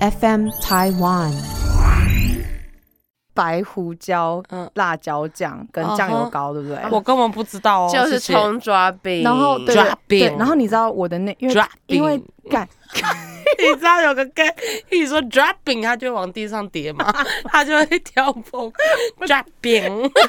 [0.00, 1.32] FM Taiwan。
[3.34, 4.70] 白胡椒、嗯。
[4.74, 6.78] 辣椒酱跟酱油膏，对不对？
[6.90, 8.34] 我根本不知道哦，就是谢谢。
[8.34, 12.66] 葱抓饼，然后对抓对，饼然后你知道我的那因为抓因为干
[13.58, 14.46] 你知道有个跟
[14.90, 17.12] 一说 dropping，它就会往地上跌嘛，
[17.48, 18.72] 它就会跳蹦
[19.20, 20.10] dropping。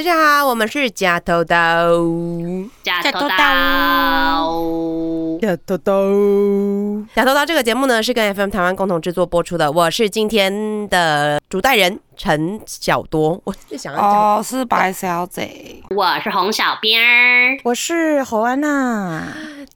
[0.00, 1.90] 大家好，我们是假头刀。
[2.82, 3.36] 假头假头刀，
[5.46, 13.40] 呀豆豆，假头刀这个节目呢是跟 FM 台湾共同制作播出的，我是今天的主带人陈小多。
[13.44, 17.58] 我是想要讲，哦，是白小姐，我是红小兵儿。
[17.64, 19.26] 我是侯安娜。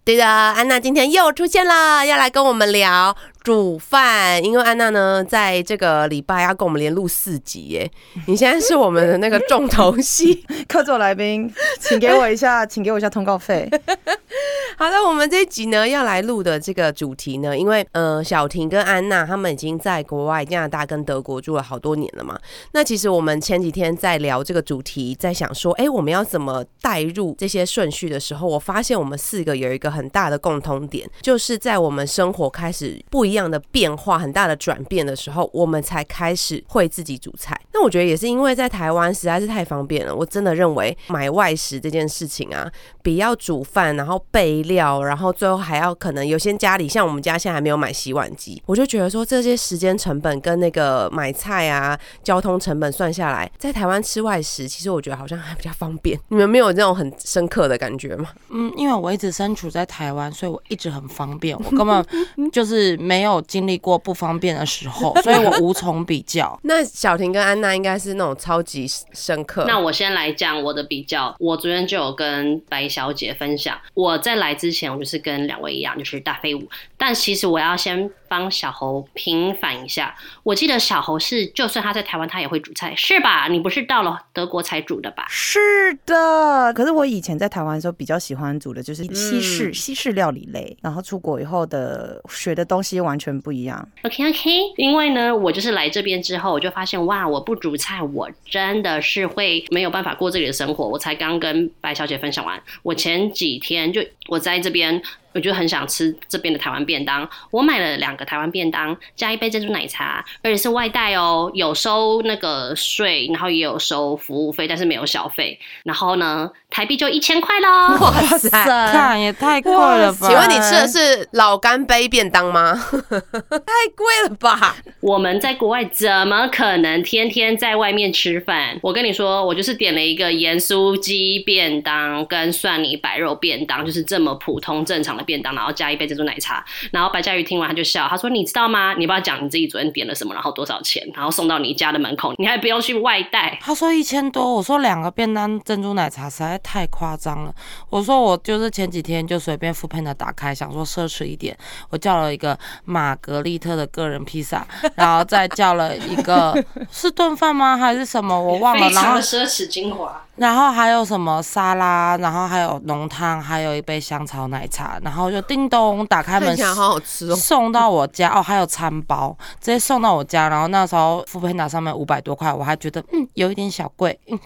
[0.05, 4.45] 对的，安娜今天又出现了，要来跟我们聊煮饭。
[4.45, 7.91] 因为安娜呢，在这个礼拜要跟我们连录四集耶。
[8.29, 10.45] 你现在是我们的那个重头戏。
[10.69, 13.67] 客座来宾，请给我一下，请给我一下通告费。
[14.77, 22.34] 好的，我们这一集呢要来录的这个主题呢，因为呃小婷跟安娜他们已经在国外加拿大跟德国住了好多年了嘛。
[22.73, 37.59] 那其实我们前几天在聊这个主题，在想说，哎，我们要怎么带入这些顺序的时候，我发现我们四个有一个很大的共通点，就是在我们生活开始不一样的变化、很大的转变的时候，我们才开始会自己煮菜。
[37.73, 42.71] 那我觉得也是因为在台湾实在是太方便了，我真的认为买外食这件事情啊，
[43.03, 56.19] 比要煮饭，然后备料，然后最后还要可能有些家里像我们家现在还没有买洗碗机，我就觉得说这些时间成本跟那个买菜啊、交通成本算下来，在台湾吃外食，其实我觉得好像还比较方便。
[56.29, 58.31] 你们没有这种很深刻的感觉吗？
[58.51, 62.05] 嗯，因为我一直身处在台湾，所以我一直很方便，我根本
[62.51, 66.59] 就是没有经历过不方便的时候， 所以我无从比较。
[66.63, 69.65] 那小婷跟安娜应该是那种超级深刻。
[69.67, 76.67] 那我先来讲我的比较，我昨天就有跟白小姐分享，我在来之前，我就是跟两位一样，就是大飞舞。
[77.07, 83.47] 但其实我要先帮小猴平反一下，我记得小猴是，就算他在台湾，他也会煮菜，是吧？
[83.47, 85.27] 你不是到了德国才煮的吧？
[85.29, 85.61] 是
[86.07, 93.87] 的，可是我以前在台湾的时候比较喜欢煮的就是西式、嗯西式料理类，然后出国以后的学的东西完全不一样。
[94.05, 100.89] OK OK，因为呢，我就是来这边之后，我就发现哇，我不煮菜，我真的是会没有办法过这里的生活。
[100.89, 105.03] 我才刚跟白小姐分享完，我前几天就我在这边。
[105.35, 115.59] 我就很想吃这边的台湾便当，我买了两个台湾便当，加一杯珍珠奶茶，而且是外带哦，有收那个税，然后也有收服务费，但是没有小费。
[115.83, 117.97] 然后呢，台币就一千块喽。
[118.01, 118.51] 哇塞！
[118.51, 120.27] 看也太贵了吧？
[120.27, 122.75] 请问你吃的是老干杯便当吗？
[122.91, 124.75] 太贵了吧！
[125.01, 128.77] 我们在国外怎么可能天天在外面吃饭？
[128.83, 136.65] 我跟你说，我就是点了一个盐酥鸡便当跟蒜泥白肉便当，就是这么普通正常的便当，然后加一杯珍珠奶茶。
[136.91, 138.97] 然后白嘉瑜听完他就笑，他说：“你知道吗？
[138.99, 147.55] 你不要讲你自己昨天点了什么，然后多少钱，然后送到你家的门口，你还不用去外带。”他说一千多，我说两个便当珍珠奶茶实在太夸张了。
[147.91, 151.57] 我说我就是前几天就随便 n d a 打开，想说奢侈一点，
[151.91, 154.67] 我叫了一个玛格丽特的个人披萨，
[154.97, 156.53] 然后再叫了一个
[156.91, 160.23] 是炖饭吗还是什么我忘了，然后奢侈精华。
[160.37, 166.63] 然后还有什么沙拉，然后还有浓汤，还有一杯香草奶茶，然后就叮咚打开门看起。
[166.65, 167.37] 来好好吃哦。
[167.37, 170.49] 送到我家哦，还有餐包，直接送到我家。
[170.49, 174.37] 然后那时候 n d a 上面五百多块，我还觉得嗯有一点小贵，嗯，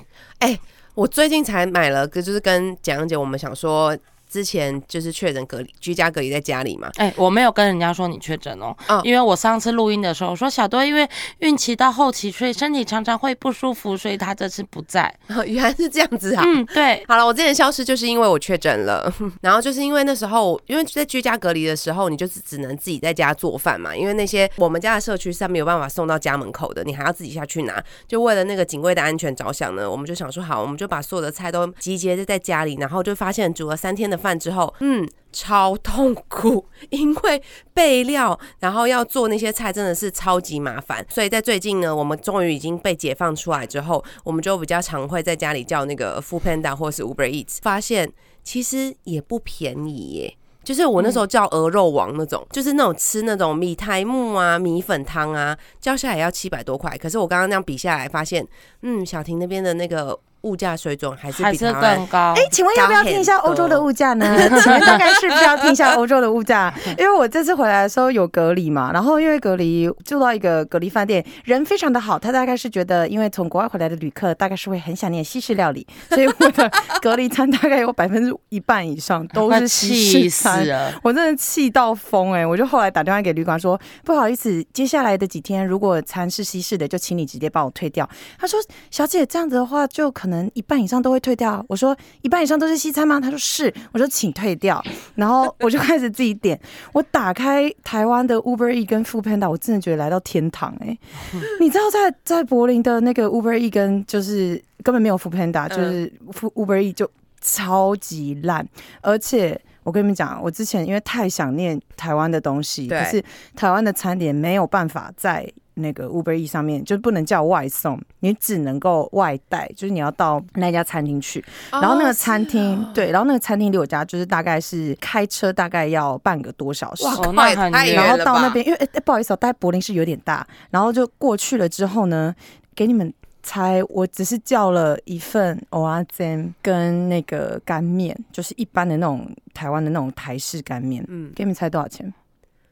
[0.41, 0.59] 哎、
[0.99, 3.97] 我最近才买了个，就是跟蒋阳姐，我们想说
[4.29, 6.91] 之前就是确诊隔离，居家隔离在家里嘛。
[6.97, 11.09] 哎、我没有跟人家说你确诊哦，嗯因为我上次录音的时候说小多因为
[11.39, 15.13] 孕期到后期，所以身体常常会不舒服，所以他这次不在。
[15.47, 16.43] 原来是这样子啊。
[16.45, 27.83] 嗯，对， 好了，我之前消失就是因为我确诊了， 然后就是因为那时候，因为在居家隔离的时候，你就是只能自己在家做饭嘛，因为那些我们家的社区是没有办法送到家门口的，你还要自己下去拿。
[28.07, 35.09] 就为了那个警卫的安全着想呢，我们就想说好，我们就把所有的菜都集结在家里，然后就发现煮了三天的饭之后，嗯。
[35.31, 37.43] 超痛苦， 因为
[37.75, 41.05] 备料，然后要做那些菜真的是超级麻烦。
[41.11, 48.11] 所以在最近呢，我们终于已经被解放出来之后，我们就比较常会在家里叫那个 Food Panda 或是 Uber Eats，发现
[48.43, 50.35] 其实也不便宜耶。
[50.65, 56.97] 就是我那时候叫鹅肉王那种，就是那种吃那种米苔木啊、米粉汤啊，叫下来要七百多块。
[56.97, 58.47] 可是我刚刚那样比下来，发现，
[58.81, 62.35] 嗯，小婷那边的那个物价水准还是还是比台湾更高。
[62.37, 64.37] 哎，请问要不要听一下欧洲的物价呢？
[64.63, 66.73] 请问大概是不是要听一下欧洲的物价？
[66.99, 76.71] 因为我这次回来的时候有隔离嘛，然后因为隔离住到一个隔离饭店，人非常的好，他大概是觉得因为从国外回来的旅客大概是会很想念西式料理， 所以我的
[77.01, 80.77] 隔离餐大概有百分之一半以上都是西气死式！
[81.03, 82.47] 我真的气到疯哎！
[82.47, 88.09] 我就后来打电话给旅馆说，不好意思，接下来的几天如果餐是西式的，就请你直接帮我退掉。
[88.39, 91.65] 他说，小姐这样子的话，就可能一半以上都会退掉。
[91.69, 93.21] 我说，一半以上都是西餐吗？
[93.21, 93.73] 他说是。
[93.93, 94.83] 我说，请退掉。
[95.15, 96.59] 然后我就开始自己点。
[96.93, 100.99] 我打开台湾的 Uber E 跟 Food Panda，我真的觉得来到天堂哎！
[101.61, 108.67] 你知道在在柏林的那个 Uber E 跟就是根本没有 Food Panda，就是 Uber E 就超级烂，
[109.01, 113.23] 而且我跟你们讲，我之前因为太想念台湾的东西，可是
[113.55, 121.45] 台湾的餐点没有办法在那个 Uber E 上面，就不能叫外送，你只能够外带，就是你要到那家餐厅去。
[121.71, 127.05] 然后那个餐厅，对，然后那个餐厅离我家就是大概是开车大概要半个多小时。
[127.05, 132.35] 哇，哦靠那很远也太远然后到那边，因为、诶不好意思、哦，待柏林是有点大，然后就过去了之后呢，
[132.75, 142.13] 给你们猜，我只是叫了一份蚵仔煎跟那个干面，就是一般的那种台湾的那种台式干面，嗯，给你们猜多少钱？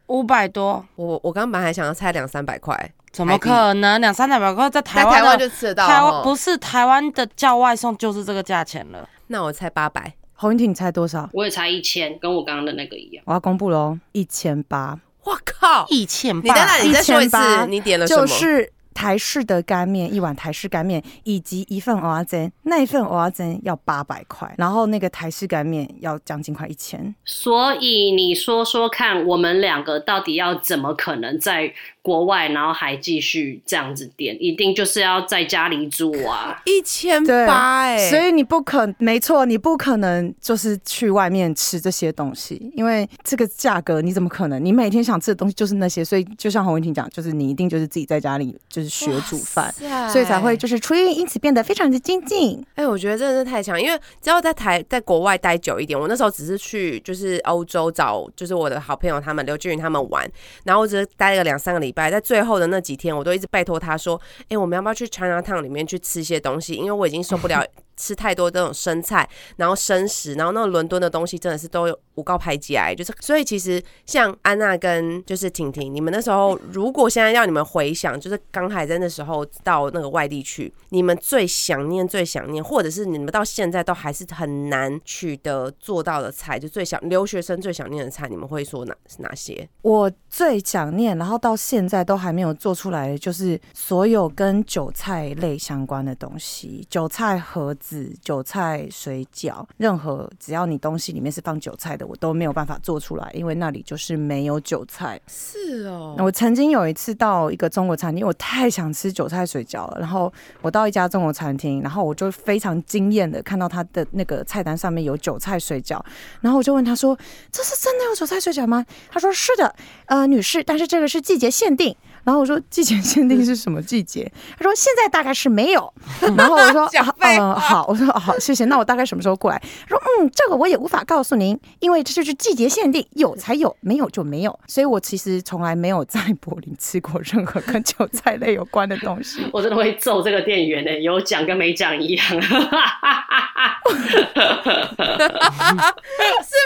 [0.09, 4.01] 五百多，我我刚本来还想要猜两三百块，怎么可能？
[4.01, 5.87] 两三百块在台湾在台湾就吃得到。
[5.87, 9.09] 台湾哦不是台湾的叫外送就是这个价钱了。
[9.29, 10.15] 那我猜八百。
[10.39, 11.29] 洪云婷，你猜多少？
[11.33, 13.25] 我也猜一千，跟我刚刚的那个一样。
[13.27, 15.87] 我要公布喽，一千八，我靠！
[15.89, 18.21] 一千八一次，1800你点了什么？
[18.21, 27.15] 就是台式的干面，一碗台式干面以及一份蚵仔煎，那一份蚵仔煎要八百块，然后那个台式干面要将近快一千。
[27.27, 31.71] 所以你说说看，我们两个到底要怎么可能在
[32.07, 34.37] 国外，然后还继续这样子点？
[34.41, 36.63] 一定就是要在家里煮啊！
[36.65, 44.65] 一千对八哎，所以你不可，没错，你不可能就是去外面吃这些东西，因为这个价格你怎么可能？
[44.65, 52.65] 你每天想吃的东西就是那些，所以就像洪文婷讲，就是你一定就是自己在家里就是学煮饭，塞所以才会就是厨艺因此变得非常的精进。
[52.77, 60.25] 哎、我觉得真的是太强，因为只要在台在国外待久一点，我那时候只是去就是欧洲找就是我的好朋友他们刘俊宇他们玩，
[60.63, 64.21] 然后我只是待了两三个礼摆，在最后的那几天，我都一直拜托他说，
[64.51, 66.75] 哎、我们要不要去 China Town 里面去吃一些东西？
[66.75, 67.65] 因为我已经受不了
[67.97, 89.69] 吃太多这种生菜，然后生食，然后那种伦敦的东西真的是都有五告排挤癌，就是所以其实像安娜跟就是婷婷，你们那时候如果现在要你们回想，就是刚还在那时候到那个外地去，你们最想念、最想念，或者是你们到现在都还是很难取得做到的菜，就最想留学生最想念的菜，你们会说哪哪些？
[89.83, 97.86] 我最想念，然后到现在都还没有做出来的，就是所有跟韭菜类相关的东西，韭菜盒子、
[98.23, 105.21] 韭菜水饺，任何只要你东西里面是放韭菜的，我都没有办法做出来，因为那里就是没有韭菜。
[105.27, 109.99] 是哦我曾经有一次到一个中国餐厅，我太想吃韭菜水饺了。
[110.01, 116.01] 然后我到一家中国餐厅，然后我就非常惊艳的看到他的那个菜单上面有韭菜水饺，
[116.41, 117.17] 然后我就问他说
[117.53, 119.75] ：“这是真的有韭菜水饺吗？”他说：“是的，
[120.07, 121.95] 呃，女士，但是这个是季节限定。”
[122.27, 124.29] 然后我说：“季节 限定是什么季节？”
[124.59, 125.95] 他说：“现在大概是没有。”
[126.37, 128.65] 然后我说：“讲啊嗯，好。”我说：“好，谢谢。
[128.65, 134.59] 那我大概什么时候过来？”他说：“嗯，这个我也无法告诉您，因为这就是季节限定，有才有，没有就没有。
[134.67, 139.49] 所以我其实从来没有在柏林吃过任何跟韭菜类有关的东西。
[139.55, 142.27] 我真的会揍这个店员呢、有讲跟没讲一样。
[142.27, 142.35] 是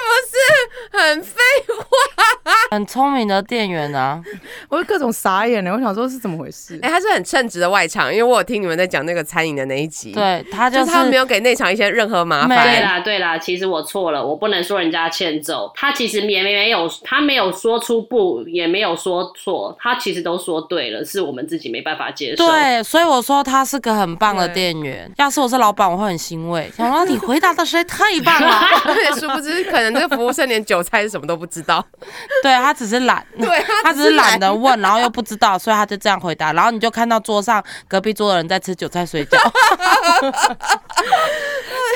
[0.07, 0.33] 不是
[0.99, 1.35] 很废
[1.69, 1.75] 话
[2.71, 4.23] 很聪明的店员啊，
[4.69, 6.89] 我就各种傻眼了，我想说是怎么回事哎、？
[6.89, 12.81] 他是很称职的外场，因为我有听你们在讲那个餐饮的那一集，，对他就就是他没有给内场一些任何麻烦对。
[12.83, 15.71] 啦，对啦，其实我错了，我不能说人家欠揍。
[15.75, 22.47] 他其实也没没有，他没有说出不，也没有说错，他其实都说对了，是我们自己没办法接受。
[22.47, 25.11] 对，所以我说他是个很棒的店员。
[25.17, 28.49] 要是我是老板，我会很欣慰，想说你回答的实在太棒了。
[28.85, 31.85] 而且殊不知，可能这个服务生连韭菜是什么都不知道。
[32.43, 33.49] 对他只是懒，对
[33.83, 36.53] 他只是懒得问，然后又不知道，所以他就这样回答。
[36.53, 39.37] 然后你就看到桌上隔壁桌的人在吃韭菜水饺。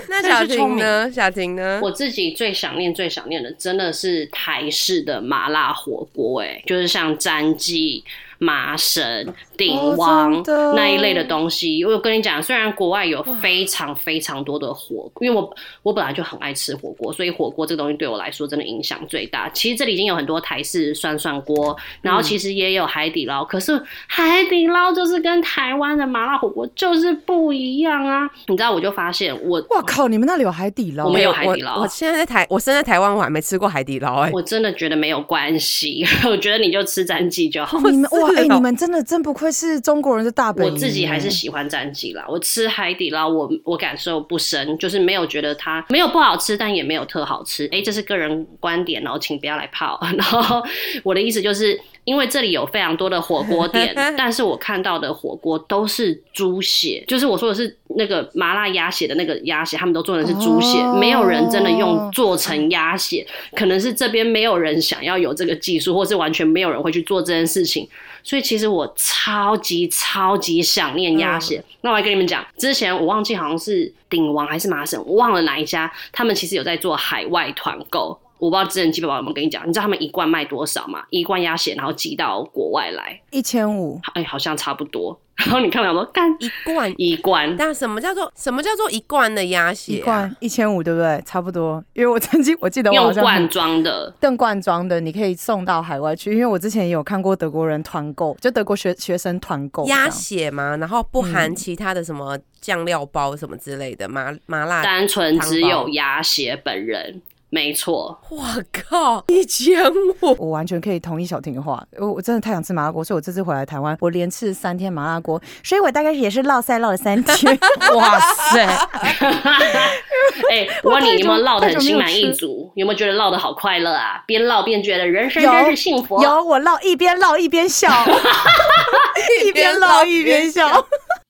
[0.08, 1.10] 那小婷呢？
[1.12, 1.80] 小婷呢？
[1.82, 8.04] 我自己最想念、最想念的，真的是台式的麻辣火锅，哎，就是像詹记，
[8.38, 9.26] 麻绳、
[9.56, 10.42] 鼎哦王、
[10.74, 11.84] 那一类的东西。
[11.84, 19.48] 我跟你讲，虽然国外有非常非常多的火，因为我我本来就很爱吃火锅，所以火锅这个东西对我来说真的影响最大。
[19.50, 28.28] 其实这里已经有很多台式涮涮锅，然后其实也有海底捞，可是海底捞就是跟台湾的麻辣火锅就是不一样啊！
[28.48, 31.06] 你知道，我就发现我我靠，你们那里有海底捞？
[31.06, 37.78] 我们有海底捞我我现在在台，我生在台湾，我还没吃过海底捞哎、我真的觉得没有关系， 我觉得你就吃战记就好。
[37.90, 40.72] 你们 哇，哎、你们真的真不愧是中国人的大本营。
[40.72, 47.68] 我自己还是喜欢战记啦，我吃海底捞，我我感受不深，就是没有觉得它没有不好吃，但也没有特好吃。
[47.72, 49.98] 哎、这是个人观点哦，请不要来泡。
[50.16, 50.62] 然后
[51.02, 51.80] 我的意思就是。
[52.04, 67.88] 因为这里有非常多的火锅店， 但是我看到的火锅都是猪血，就是我说的是那个麻辣鸭血的那个鸭血，他们都做的是猪血，哦没有人真的用做成鸭血，可能是这边没有人想要有这个技术，或是完全没有人会去做这件事情。
[68.22, 71.62] 所以其实我超级超级想念鸭血。
[71.82, 78.18] 那我还跟你们讲，之前我忘记好像是鼎王还是麻省，我忘了哪一家，他们其实有在做海外团购。
[78.44, 81.02] 我不知道之前基本宝有没有跟你讲，你知道他们一罐卖多少吗？
[81.08, 85.18] 一罐鸭血，然后寄到国外来，一千五，哎，好像差不多。
[85.36, 86.94] 然后你看到说，干一罐。
[86.98, 89.96] 一罐，但什么叫做什么叫做一罐的鸭血、啊？
[89.96, 91.22] 一罐一千五，对不对？
[91.24, 91.82] 差不多。
[91.94, 96.32] 因为我曾经我记得我好像用罐装的，更罐装的，你可以送到海外去。
[96.32, 104.82] 因为我之前也有看过德国人团购，就德国学学生团购鸭血嘛，然后不含其他的什么酱料包什么之类的，麻麻辣。
[104.82, 107.20] 单纯只有鸭血本人，
[107.54, 108.18] 没错。
[108.30, 108.42] 我
[108.72, 109.80] 靠，一千
[110.20, 110.34] 五！
[110.40, 117.56] 我完全可以同意小婷的话，我我真的太想吃麻辣锅，所以我这次回来台湾，我连吃三天麻辣锅，所以我大概也是落塞落了三天。
[117.94, 118.66] 哇塞，
[120.50, 122.72] 哎、我问你，有没有唠得很心满意足？
[122.74, 124.20] 有没有觉得唠得好快乐啊？
[124.26, 126.20] 边唠边觉得人生有真是幸福。
[126.24, 127.88] 有我唠一边唠一边笑，
[129.46, 130.84] 一边唠一边笑。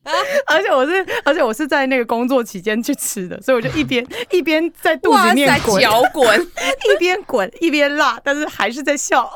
[0.46, 5.60] 而且我是，而且我是在那个工作期间去吃的，所以我就一边 一边在肚子，里面
[6.12, 6.40] 滚！
[6.94, 9.30] 一边滚一边辣，但是还是在笑。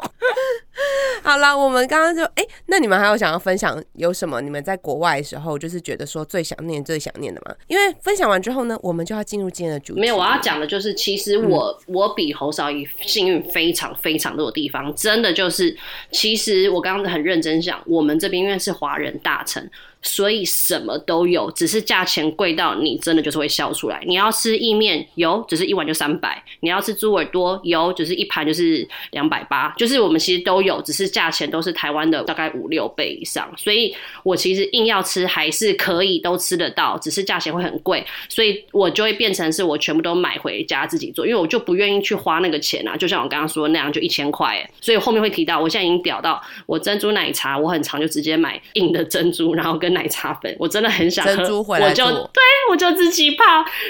[1.23, 4.41] 好了，我们刚刚就哎、那你们还有想要分享有什么？
[4.41, 7.55] 你们在国外的时候，就是觉得说最想念、最想念的吗？
[7.67, 10.01] 因为分享完之后呢，我们就要进入今天的主题。
[10.01, 15.77] 没有，我要讲的就是，其实我、我比侯少仪幸运非常非常多的地方，真的就是，
[16.13, 19.69] 其实我刚刚很认真想，我们这边因为是华人大城，
[20.03, 24.03] 所以什么都有，只是价钱贵到你真的就是会笑出来。
[24.07, 26.31] 你要吃意面，有，只是一碗就三百；
[26.61, 29.75] 你要吃猪耳朵，有，只是一盘就是两百八。
[29.77, 33.49] 就是我们其实都有，只是价钱都是台湾的大概五六倍以上。
[33.57, 42.97] 所以我其实硬要吃还是可以都吃得到，只是价钱会很贵，所以我就会变成是我全部都买回家自己做，因为我就不愿意去花那个钱啊。
[42.97, 53.45] 就像我刚刚说的那样，就一千块欸，所以后面会提到，我现在已经屌到我珍珠奶茶，我很常就直接买硬的珍珠，然后跟奶茶粉，我真的很想喝，珍珠回来我就做对我就自己泡，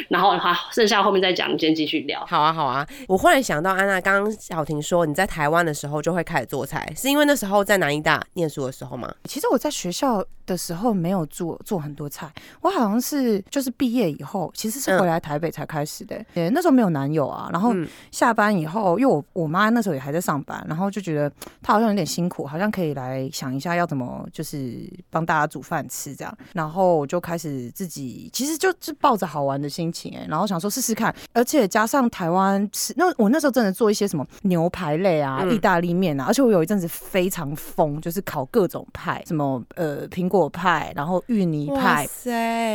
[0.08, 2.24] 然后好剩下后面再讲，你先继续聊。
[2.26, 2.86] 好啊，好啊！
[3.06, 9.12] 我忽然想到，安娜刚刚小婷说你在台湾的时候就会开始做才，是因为那时候在南医大念书的时候吗？
[9.24, 12.28] 其实我在学校的时候没有做做很多菜，
[12.60, 16.50] 我好像是就是毕业以后，其实是回来台北才开始的、欸。
[16.50, 17.86] 那时候没有男友啊，然后嗯。
[18.10, 21.30] 下班以后，因为我我妈那时候也还在上班，然后就觉得
[21.62, 35.54] 她好像有点辛苦，好像可以来想一下要怎么就是帮大家煮饭吃这样，然后我就开始自己其实就是抱着好玩的心情哎、然后想说试试看，而且加上台湾吃那我那时候真的做一些什么牛排类啊、嗯。
[35.54, 42.06] 意大利面啊，而且我有一阵子非常疯，就是烤各种派，什么呃苹果派，然后芋泥派。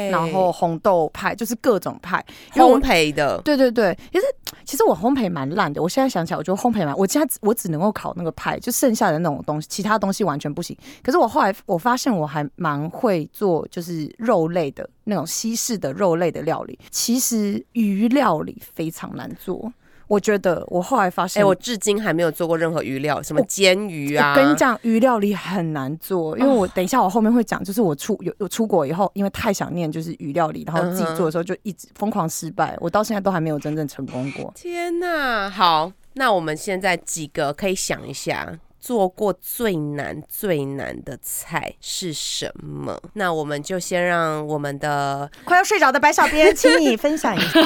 [0.10, 4.26] 然后红豆派就是各种派，烘焙的，对对对，其实
[4.66, 5.82] 其实我烘焙蛮烂的。
[5.82, 10.76] 我现在想起来，我觉得烘焙蛮，我现在我只能够烤那个派，就剩下的那种东西，其他东西完全不行。
[11.04, 16.80] 可是我后来我发现我还蛮会做，就是肉类的那种西式的肉类的料理。
[16.90, 19.72] 其实鱼料理非常难做，
[20.08, 24.32] 我觉得我后来发哎、欸，我至今还没有做过任何鱼料，什么煎鱼啊。
[24.32, 34.52] 我跟你讲，鱼料理很难做，因为我等一下我后面会讲，就是我出有有出国以后，因为太想念就是鱼料理，然后自己做的时候就一直疯狂失败，我到现在都还没有真正成功过。
[34.56, 38.60] 天呐，好，那我们现在几个可以想一下。
[38.84, 43.02] 做过最难最难的菜是什么？
[43.14, 47.62] 那我们就先让我们的快要睡着的白小编，请你分享一下。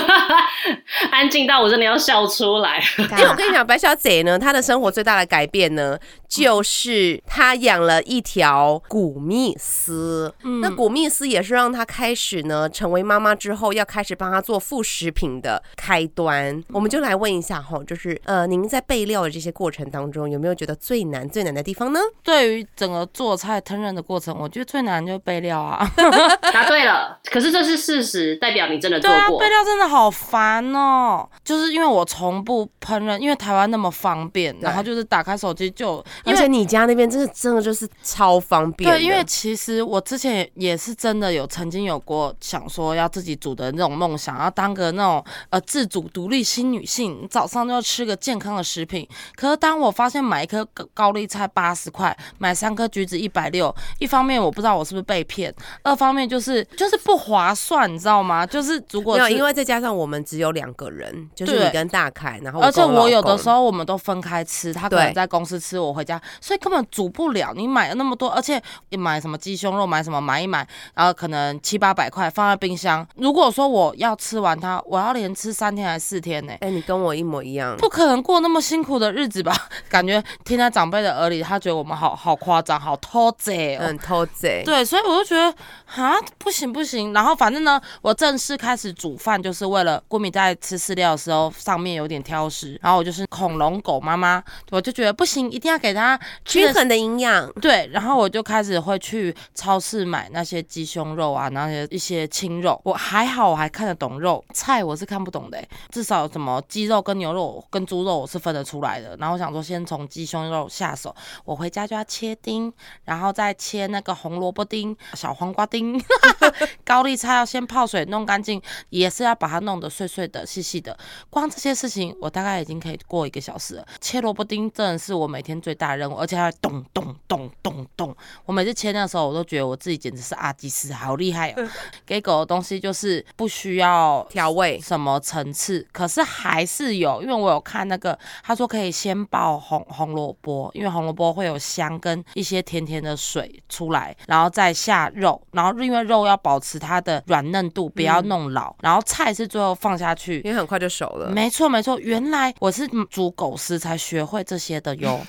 [1.10, 2.80] 安静到我真的要笑出来。
[3.00, 5.98] 因为我跟你讲，白小姐呢，她的生活最大的改变呢，
[6.28, 10.32] 就是她养了一条古密斯。
[10.44, 16.64] 嗯那古密斯也是让她开始呢，成为妈妈之后要开始帮她做副食品的开端。
[16.70, 22.00] 我们就来问一下哈，就是呃，您在备料的这些过程当中，有没有觉得最难最难的地方呢？
[22.24, 25.90] 对于整个做菜烹饪的过程，我觉得最难就是备料啊。
[26.54, 29.50] 答对了，可是这是事实，代表你真的做对啊，过备。
[29.50, 31.28] 料真的好烦哦。
[31.44, 49.08] 就是因为我从不烹饪，因为台湾那么方便，然后就是打开手机就有，因为而且你家那边真的真的就是超方便，对，因为其实我之前也也是真的有曾经有过想说要自己煮的那种梦想，要当个那种呃自主独立新女性，早上就要吃个健康的食品。
[49.36, 58.46] 可是当我发现买一颗高高丽菜八十块，买三颗橘子一百六，一方面我不知道我是不是被骗，二方面就是就是不划算，你知道吗？
[58.46, 67.54] 就是如果没有，是因为再加上我们只有两个人，就是你跟大凯，然后而且我有的时候我们都分开吃，他可能在公司吃，我回家，所以根本煮不了。
[67.56, 73.08] 你买了那么多，而且你买什么鸡胸肉，买什么买一买，然后可能七八百块放在冰箱。
[73.16, 77.77] 如果说我要吃完它，我要连吃三天还是四天呢、哎、你跟我一模一样。
[77.77, 79.56] 不可能过那么辛苦的日子吧？
[79.88, 83.79] 感觉听在长辈的耳里，他觉得我们好好夸张，好偷贼哦。
[83.84, 84.63] 嗯，偷贼。
[84.65, 85.53] 对，所以我就觉得
[86.01, 87.13] 啊，不行不行。
[87.13, 102.79] 然后反正呢，我正式开始煮饭，就是为了郭敏在吃饲料的时候上面有点挑食，然后我就是恐龙狗妈妈，我就觉得不行，一定要给它均衡的营养，对，然后我就开始会去超市买那些鸡胸肉啊，那些一些青肉。
[102.84, 105.70] 我还好，我还看得懂肉，菜我是看不懂的欸。
[105.89, 109.15] 至少什么鸡肉跟牛肉跟猪肉我是分得出来的。
[109.17, 111.15] 然后我想说，先从鸡胸肉下手。
[111.46, 112.72] 我回家就要切丁，
[113.05, 116.00] 然后再切那个红萝卜丁、小黄瓜丁，
[116.86, 120.98] 高丽菜要先泡水弄干净，也是要把它弄得碎碎的、细细的。
[121.29, 123.88] 光这些事情，我大概已经可以过一个小时了。
[124.00, 128.15] 切萝卜丁真的是我每天最大的任务，而且还会咚咚咚咚咚。
[128.46, 131.67] 我每次切那时候，我都觉得我自己简直是阿基斯，好厉害哦！
[132.05, 151.30] 给狗的东西就是不需要调味什么层次，可是还是有，因为我有看那个，他说可以先爆红红萝卜，因为红萝卜会有香跟一些甜甜的水出来，然后再下肉，然后因为肉要保持它的软嫩度，不要弄老，然后菜是最后放下去，因为很快就熟了。
[151.30, 155.20] 没错没错，原来我是煮狗食才学会这些的哟。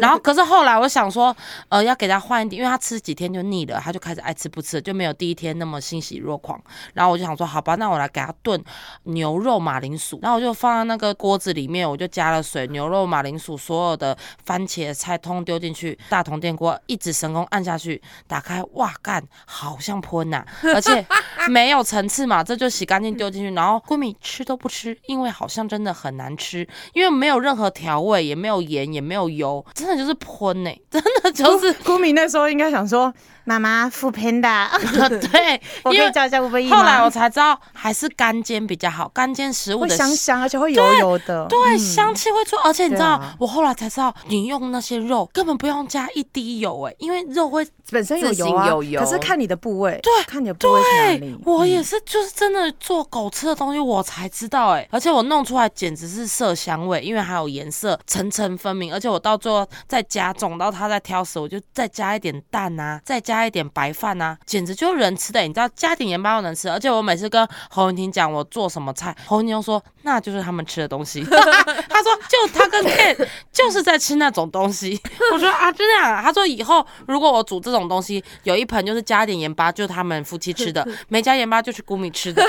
[0.00, 1.34] 然后可是后来我想说，
[1.68, 6.60] 呃，要给它换一点，因为它吃几天就腻了，它就开始爱吃不吃，就没有第一天那么欣喜若狂。
[6.94, 8.62] 然后我就想说，好吧，那我来给它炖
[9.04, 21.06] 牛肉马铃薯，然后我就放在那个锅子里面，我就加了水，牛肉马铃薯所有的番茄菜通丢进去，大铜电锅一指神功按下去，打开，哇干，好像喷呐、 而且
[21.48, 33.12] 没有层次嘛，这就洗干净丢进去，然后闺蜜吃都不吃，因为好像真的很难吃，因为没有任何调味，也没有盐，也没有油，真的就是喷呢、真的就是 闺蜜那时候应该想说，
[33.44, 34.68] 妈妈扶贫的，
[35.08, 35.20] 对，因
[35.52, 36.70] 为我可以叫一下吴飞义？
[36.70, 41.46] 后来我才知道还是干煎比较好，干煎食物会的香香，而且会油油的。
[41.48, 71.24] 对，嗯香气会出，而且你知道，啊我后来才知道，你用那些肉根本不用加一滴油，哎，因为肉会本身有油啊，有油可是看你的部位，对看你的部位是哪对里。，我也嗯是，就是真的做狗吃的东西，我才知道哎、而且我弄出来简直是色香味，因为还有颜色层层分明，而且我到最后再加种到它在挑食，我就再加一点蛋啊，再加一点白饭啊，简直就是人吃的、你知道，加点盐巴都能吃，而且我每次跟侯文婷讲我做什么菜，侯文婷又说那就是他们吃的东西，
[71.88, 75.00] 他说就他跟 Ken 就是在吃那种东西，
[75.32, 82.44] 我说啊真的啊，他说以后如果我煮这种东西，有一盆就是加点盐巴，就是他们夫妻吃的， 没加盐巴就是谷米吃的。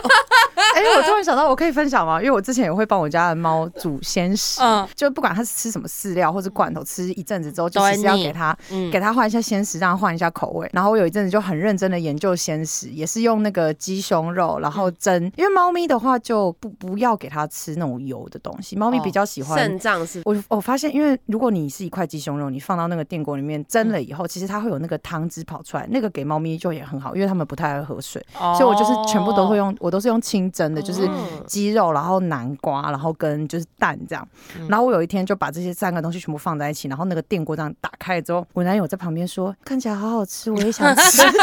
[0.75, 2.19] 哎、我突然想到，我可以分享吗？
[2.19, 10.69] 因为我之前也会帮我家的猫煮鲜食，嗯就不管它是吃什么饲料或者罐头，吃一阵子之后，就都会其实要给它嗯给它换一下鲜食，让它换一下口味。
[10.73, 15.31] 然后我有一阵子就很认真的研究鲜食，也是用那个鸡胸肉，然后蒸。
[15.37, 34.27] 因为猫咪的话就不不要给它吃那种油的东西，猫咪比较喜欢肾脏是我我发现，因为如果你是一块鸡胸肉，你放到那个电锅里面蒸了以后，其实它会有那个汤汁跑出来，那个给猫咪就也很好，因为它们不太爱喝水，所以我就是全部都会用，我都是用清蒸的，就是嗯鸡肉，然后南瓜，然后跟就是蛋这样。
[34.67, 41.21] 然后我有一天就把这些三个东西全部放在一起，然后那个电锅这样打开之后，我男友在旁边说看起来好好吃，我也想吃。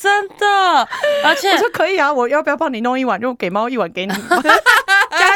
[0.00, 0.88] 真的，
[1.24, 4.12] 而且我说可以啊，我要不要帮你弄一碗，就给猫一碗给你？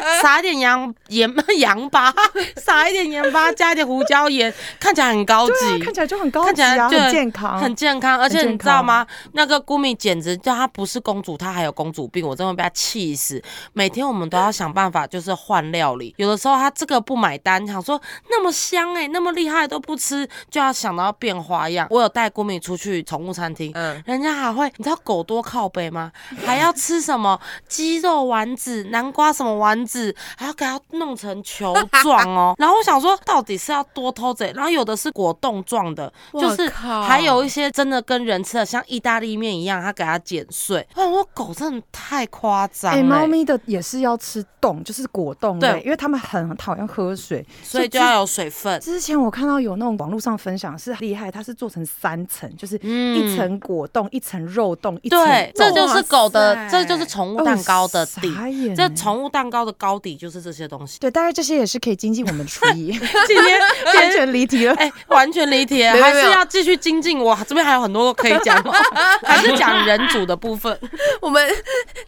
[0.02, 2.12] 加撒一点羊盐 羊巴，
[2.56, 5.92] 撒一点盐巴，加一点胡椒盐，看起来很高级看。
[5.92, 9.06] 起来就很高级啊，起来就很健康，很健康，而且你知道吗？
[9.32, 13.42] 那个姑米简直叫她不是公主，她还有公主病，我真的被她气死。
[13.72, 16.14] 每天我们都要想办法，就是换料理。
[16.16, 21.86] 有的时候她这个不买单，想说那么香哎、那么厉害都不吃，就要想到变花样。
[21.90, 26.10] 我有带姑米出去宠物餐厅，嗯，人家还会，你知道狗多靠背吗？
[26.44, 27.38] 还要吃什么
[27.68, 29.91] 鸡肉丸子、南瓜什么丸子。
[29.92, 32.54] 子还要给它弄成球状哦。
[32.58, 34.52] 然后我想说，到底是要多偷贼？
[34.54, 40.86] 然后有的是果冻状的，就是还有一些真的跟人吃的像意大利面一样，它给它剪碎。
[40.94, 48.80] 我想说，狗真的太夸张哎、了、猫咪的也是要吃冻，就是果冻对，因为它们很讨厌喝水，所以就要有水分。
[48.80, 58.28] 之前我看到有那种网络上分享是厉害，它是做成三层，就是嗯一层果冻，一层肉冻，一层对，这就是狗的这就是宠物蛋糕的底。
[58.28, 61.00] 哦这欸宠物蛋糕的糕底就是这些东西。
[61.00, 62.92] 对，当然这些也是可以精进我们厨艺。
[63.26, 63.60] 今天
[63.96, 64.74] 完全离题了。
[64.74, 67.18] 哎、完全离题了，还是要继续精进。
[67.18, 68.72] 我这边还有很多可以讲哦，
[69.26, 70.78] 还是讲人主的部分。
[71.20, 71.48] 我们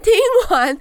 [0.04, 0.12] 听
[0.50, 0.78] 完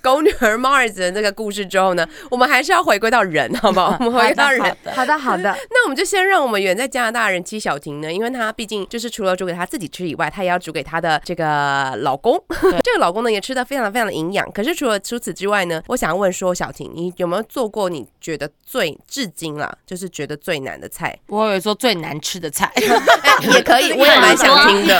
[0.00, 3.96] 狗女儿猫儿子的这个故事之后呢，我们还是要回归到人，好不好？
[3.98, 4.60] 我们回归到人。
[4.94, 5.42] 好的，好的。
[5.70, 12.40] 那我们就先让我们远在加拿大的人戚小婷呢，因为她毕竟就是除了煮给她自己吃以外，她也要煮给她的这个老公。
[12.84, 14.48] 这个老公呢也吃的非常非常的营养。
[14.52, 21.18] 可是除了除此之外呢，我想要问说，小婷，你有没有做过你觉得最至今啦，就是觉得最难的菜？
[21.28, 22.70] 我有说最难吃的菜，
[23.54, 24.98] 也可以，我也蛮想听的。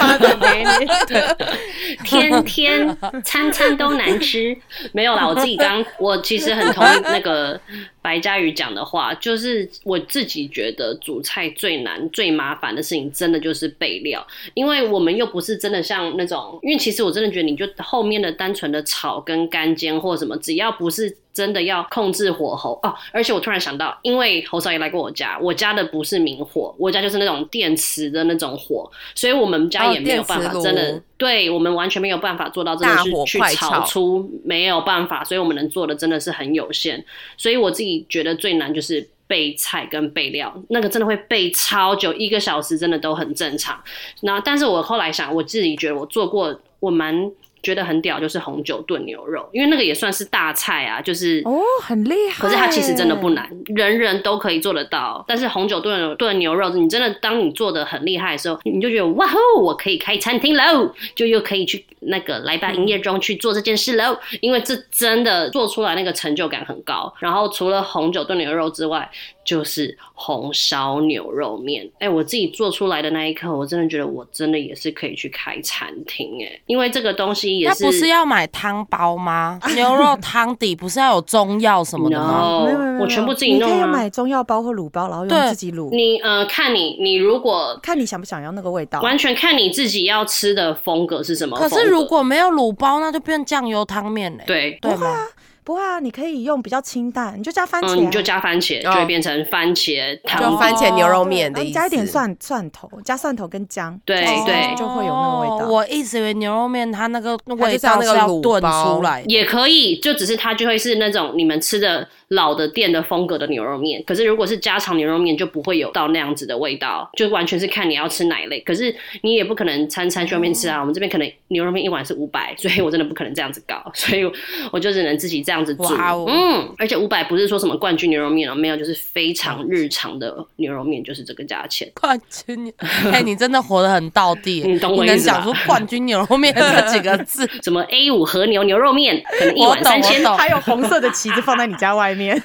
[2.04, 4.56] 天天餐餐都难吃，
[4.92, 5.26] 没有啦。
[5.26, 7.60] 我自己刚，我其实很同意那个
[8.00, 21.17] 白嘉宇讲的话，就是我自己觉得煮菜最难、最麻烦的事情，真的就是备料，因为我们又不是真的像那种，因为其实我真的觉得，你就后面的单纯的炒跟干煎或什么，只要不是。
[21.32, 37.04] 真的要控制火候哦，而且我突然想到，因为侯少爷来过我家，我家的不是明火，我家就是那种电磁的那种火，所以我们家哦也没有办法真的对我们完全没有办法做到真的是去炒炒出，没有办法，所以我们能做的真的是很有限。
[37.36, 43.80] 所以我自己觉得最难就是备菜跟备料，那个真的会备超久，一个小时真的都很正常。
[44.22, 47.30] 然后，但是我后来想，我自己觉得我做过，我蛮。
[47.62, 52.42] 觉得很屌，就是红酒炖牛肉，因为那个也算是大菜啊，就是哦，很厉害。
[52.42, 55.24] 可是它其实真的不难，人人都可以做得到。
[55.26, 64.16] 但是红酒炖炖牛肉，你真的当你做的很厉害的时候，你就觉得哇哦，我可以开餐厅喽，就又可以去那个来吧营业中去做这件事喽。
[64.40, 67.12] 因为这真的做出来那个成就感很高。
[67.18, 69.10] 然后除了红酒炖牛肉之外，
[69.48, 71.90] 就是红烧牛肉面。
[72.00, 79.58] 哎、我自己做出来的那一刻，我真的觉得我真的也是可以去开餐厅哎，因为这个东西也是那不是要买汤包吗？
[79.74, 82.60] 牛肉汤底不是要有中药什么的吗？
[82.60, 83.86] no，没有没有没有，我全部自己你可以弄啊。
[83.86, 89.00] 买中药包或卤包，然后用自己卤，你呃，看你你如果看你想不想要那个味道。
[89.00, 91.56] 完全看你自己要吃的风格是什么。
[91.56, 94.44] 可是如果没有卤包，那就变酱油汤面嘞。
[94.46, 95.26] 对，对吗？
[95.68, 100.56] 不会啊，你可以用比较清淡，你就加番茄啊，嗯，你就加番茄，就哦会变成番茄汤就。
[100.56, 101.74] 番茄牛肉面的意思。
[101.74, 105.66] 然后加一点蒜蒜头，加蒜头跟姜，对对就会有那个味道。
[105.66, 109.22] 哦我一直以为牛肉面它那个味道那个要炖出来。
[109.26, 114.02] 也可以，就只是它就会是那种你们吃的老的店的风格的牛肉面。
[114.06, 118.58] 可是如果是家常牛肉面，就不会有到那样子的味道，就完全是看你要吃哪一类。
[118.60, 124.24] 可是你也不可能餐餐去外面吃啊，我们这边可能牛肉面一碗是五百，所以我真的不可能这样子搞，所以
[124.72, 125.82] 我就只能自己这样子煮。
[125.84, 126.26] 哇哦。
[126.28, 131.90] 嗯，而且五百不是说什么冠军牛肉面哦，没有，就是非常日常的牛肉面，就是这个价钱。
[132.00, 132.72] 冠军，
[133.12, 140.18] 哎、你真的活得很到地，你 懂我意思吗能讲出冠军牛肉面这几个字， 什么 A 五和牛牛肉面，可能一碗三千。
[140.36, 142.40] 还有红色的旗子放在你家外面，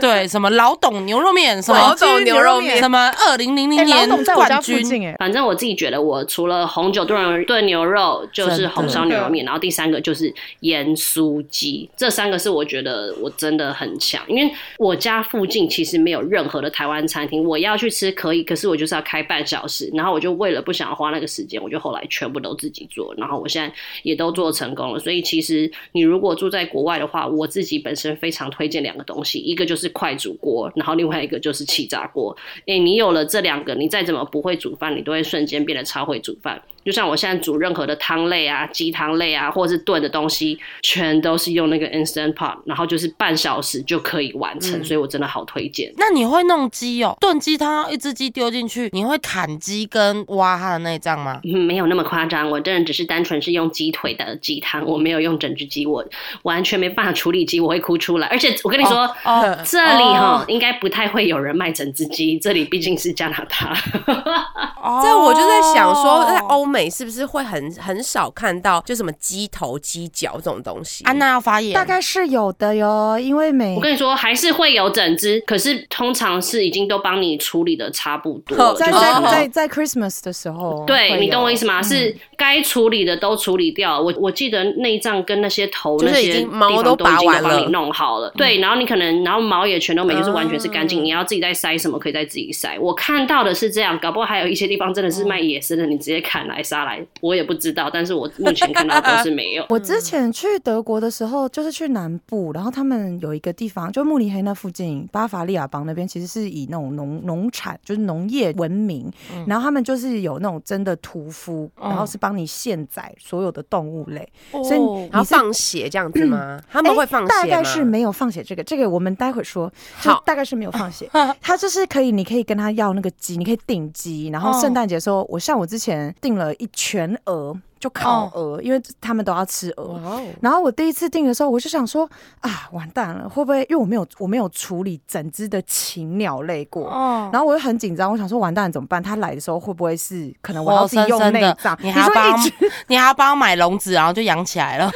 [0.00, 2.78] 对，什么老董牛肉面，什么老董牛肉面。
[2.78, 23.72] 什么二零零零年董在冠军，反正我自己觉得，我除了红酒炖炖牛肉，就是红烧牛肉面，然后第三个就是盐酥鸡，这三个是我觉得我真的很强，因为我家附近其实没有任何的台湾餐厅，我要去吃可以，可是我就是要开半小时，然后我就为了不想花那个时间，我就后来全部都自己做，然后我现在
[24.02, 32.36] 也都做成功了，所以其实你如果住在国外的话，我自己本身非常推荐两个东西，一个就是快煮锅，然后另外一个就是气炸锅。
[32.66, 36.60] 诶、你有了这两个，你再怎么不会煮饭，你都会瞬间变得超会煮饭。
[36.90, 45.92] 就像我现在煮任何的汤类啊、鸡汤类啊，或者是炖的东西，全都是用那个 Instant Pot，然后就是半小时就可以完成，所以我真的好推荐。
[45.96, 47.16] 那你会弄鸡哦？
[47.20, 51.38] 炖鸡汤一只鸡丢进去，你会砍鸡跟挖它的内脏吗？
[51.44, 56.04] 嗯，没有那么夸张，我真的只是单纯是用鸡腿的鸡汤，我没有用整只鸡，我
[56.42, 58.26] 完全没办法处理鸡，我会哭出来。
[58.26, 63.76] 而且我跟你说，哦， 这里哈、哦应该不太会有人卖整只鸡，这里毕竟是加拿大。
[65.02, 71.04] 这我就在想说，在哦欧美是不是会很很少看到就什么鸡头、鸡脚这种东西？
[71.04, 81.82] 安娜要发言，大概是有的哟，因为美我跟你说，还是会有整只，可是通常是已经都帮你处理的差不多了，哦在在哦在在 Christmas 的时候，对你懂我意思吗？
[81.82, 84.00] 是该处理的都处理掉。
[84.00, 88.30] 我我记得内脏跟那些头那些经毛都拔完了帮你弄好了。
[88.36, 91.00] 对，然后你可能然后毛也全都没，就是完全是干净。
[91.02, 92.78] 嗯你要自己再塞什么，可以再自己塞。
[92.78, 97.90] 我看到的是这样，搞不好还有一些地方真的是卖野生的，你直接砍来杀来，我也不知道。
[97.92, 99.64] 但是我目前看到都是没有。
[99.70, 109.10] 我之前去德国的时候，就是去南部，然后他们有一个地方，就慕尼黑那附近，巴伐利亚邦那边，其实是以那种农农产，就是农业闻名。
[109.46, 116.60] 然后他们就是有那种真的屠夫，然后是帮你现宰所有的动物类，所以你是放血这样子吗？
[116.70, 117.42] 他们会放血吗？
[117.42, 119.70] 大概是没有放血这个，这个我们待会说，
[120.02, 121.08] 就好大概是没有放血。
[121.40, 129.84] 他就是可以，你可以跟他要那个鸡，你可以订鸡，然后圣诞节的时候，我像我之前订了一全鹅，就烤鹅，因为他们都要吃鹅。
[129.84, 132.08] 哦，然后我第一次订的时候，我就想说
[132.40, 139.02] 啊，完蛋了，会不会因为我没有我没有处理整只的禽鸟类过，哦，然后我就很紧张，我想说完蛋了怎么办？
[139.02, 142.52] 他来的时候会不会是可能我要活自己用内脏？，你还要说帮一只
[142.88, 144.90] 你还要帮我买笼子，然后就养起来了。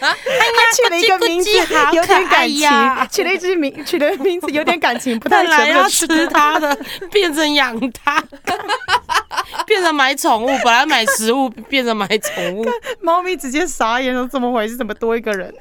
[0.00, 1.50] 他取了一个名字
[1.92, 2.68] 有点感情，
[3.10, 6.76] 取了一只名取的名字有点感情，不太本来要吃吃它的，
[7.10, 8.22] 变成养它，
[9.66, 10.46] 变成买宠物。
[10.46, 12.64] 本来买食物，变成买宠物。
[13.00, 14.76] 猫咪直接傻眼了，怎么回事？
[14.76, 15.52] 怎么多一个人？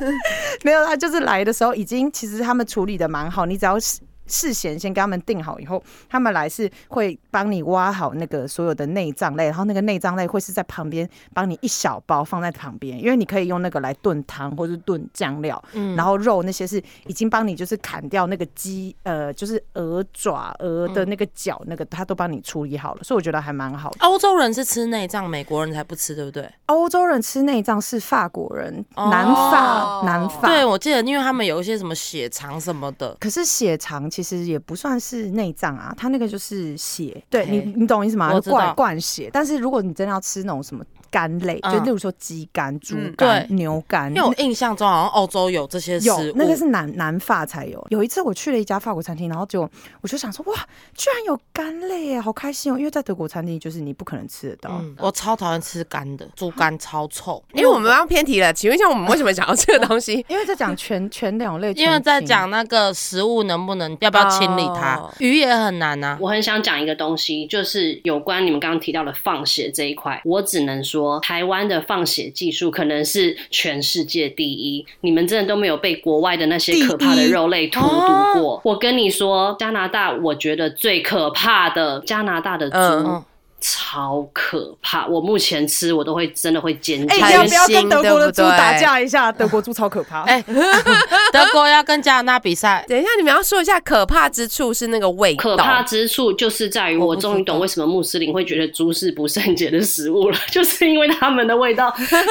[0.62, 3.78] 没有，他就是来的时候已经，其实他们处理的蛮好，你只要
[4.26, 23.96] 事事先先跟他们定好以后，他们来是会帮你挖好那个所有的内脏类，然后那个内脏类会是在旁边帮你一小包放在旁边，因为你可以用那个来炖汤或是炖酱料，嗯然后肉那些是已经帮你就是砍掉那个鸡呃就是鹅爪鹅的那个脚那个他都帮你处理好了，所以我觉得还蛮好的。
[24.00, 26.50] 欧洲人是吃内脏，美国人才不吃，对不对？
[26.66, 30.48] 欧洲人吃内脏是法国人，哦南法南法。
[30.48, 33.16] 对，我记得，因为他们有一些什么血肠什么的。
[33.20, 38.32] 可是血肠其实也不算是内脏啊，它那个就是血，对你你懂意思吗？
[38.32, 39.28] 我知道灌灌血。
[39.32, 47.86] 但是如果你真的要吃那种什么肝类，嗯就例如说鸡肝、猪嗯肝、对牛肝，因为我印象中好像欧洲有这些食有物，那个是南南法才有。
[47.90, 49.62] 有一次我去了一家法国餐厅，然后就
[50.00, 50.54] 我就想说，哇，
[50.96, 52.76] 居然有肝类耶，好开心哦！
[52.76, 54.70] 因为在德国餐厅就是你不可能吃得到。
[54.72, 57.40] 嗯，我超讨厌吃肝的，猪肝超臭。
[57.52, 60.14] 因为我们刚偏题了，请问一下，我们为什么想要这个东西？
[60.28, 66.18] 因为在讲全全两类，因为在讲那个食物能不能要不要清理它哦，鱼也很难啊。
[66.20, 70.20] 我很想讲一个东西，就是有关你们刚刚提到的放血这一块。
[70.24, 74.84] 我只能说，台湾的放血技术可能是全世界第一。
[75.00, 78.60] 你们真的都没有被国外的那些可怕的肉类荼毒过。
[78.64, 82.76] 我跟你说，加拿大，我觉得最可怕的加拿大的猪。
[82.76, 83.24] 嗯
[83.66, 85.06] 超可怕！
[85.06, 89.32] 我目前吃我都会真的会尖叫，哎、太要不要跟德国的猪打架一下？
[89.32, 90.20] 德国猪超可怕。
[90.24, 90.44] 哎、
[91.32, 95.42] 德国要跟加拿大比赛，等一下，你们要说一下可怕之处是那个味道。
[95.42, 101.90] 可怕之处就是在于，我终于懂为什么穆斯林会觉得猪是不圣洁的食物了， 就是因为他们的味道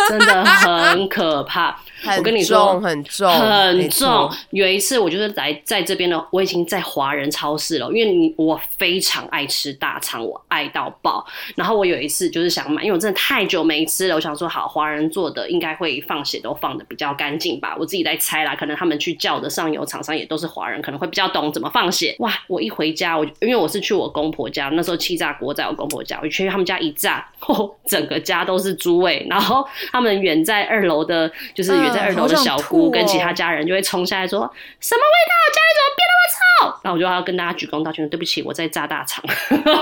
[0.10, 1.76] 真的很可怕。
[2.04, 4.30] 很我跟你说很重，很重。
[4.52, 11.26] 有一次，我就是来在这边的，我已经在华人超市了，因为你我非常爱吃大肠，我爱到爆。
[11.56, 22.16] 然后我有一次就是想买，因为我真的太久没吃了，我想说好，华人做的应该会放血都放的比较干净吧，我自己在猜啦，可能他们去叫的上游厂商也都是华人，可能会比较懂怎么放血。
[22.20, 34.40] 哇，我一回家，我因为我是去我公婆家，那时候气炸锅在我公婆家，我去他们家一炸， 哦，整个家都是猪味，然后他们远在二楼的，就是远在二楼的小姑跟其哦他家人就会冲下来说
[34.80, 36.80] 什么味道，家里怎么变那么臭？
[36.84, 39.24] 然后我就要跟大家鞠躬道歉，对不起，我在炸大肠。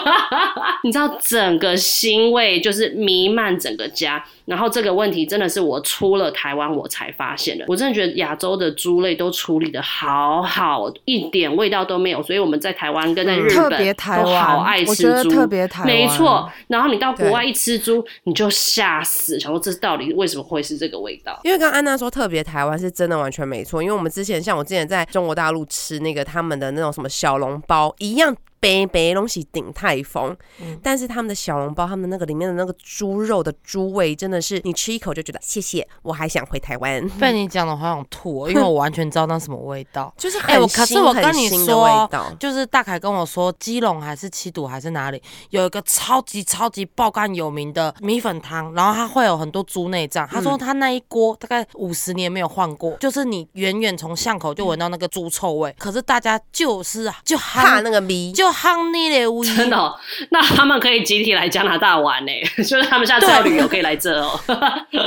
[0.83, 7.63] 你知道整个腥味就是弥漫整个家，然后这个问题真的是我出了台湾我才发现的。
[7.69, 16.51] 我真的觉得亚洲的猪类都处理的好好，一点味道都没有，所以我们在台湾跟在日本别台都好湾爱吃我觉得猪，特别台湾没错。
[16.67, 21.39] 然后你到国外一吃猪，你就吓死，想说这到底为什么会是这个味道？
[21.45, 28.35] 因为刚刚安娜说特别台湾是真的完全没错，因为我们之前像我之前在中国大陆吃那个他们的那种什么小笼包一样。
[28.61, 30.79] 北北东西顶泰丰，嗯。
[30.81, 40.13] 但是他们的小笼包，他们那个里面的那个猪肉的猪味，真的是你吃一口就觉得谢谢，我还想回台湾， 被你讲的好想吐、哦，因为我完全知道那什么味道。
[40.15, 50.27] 就是哎、很我可是我跟你说道，就是大凯跟我说，基隆还是七堵还是哪里有一个超级超级爆干有名的米粉汤，然后它会有很多猪内脏。
[50.27, 59.93] 他说他那一锅大概五十年没有换过，就是你远远从巷口就闻到那个猪臭味，可是大家就是啊就怕那个米，就 honey 的，真的、哦，
[60.29, 64.39] 那他们可以集体来加拿大玩呢， 就是他们下次要旅游可以来这哦。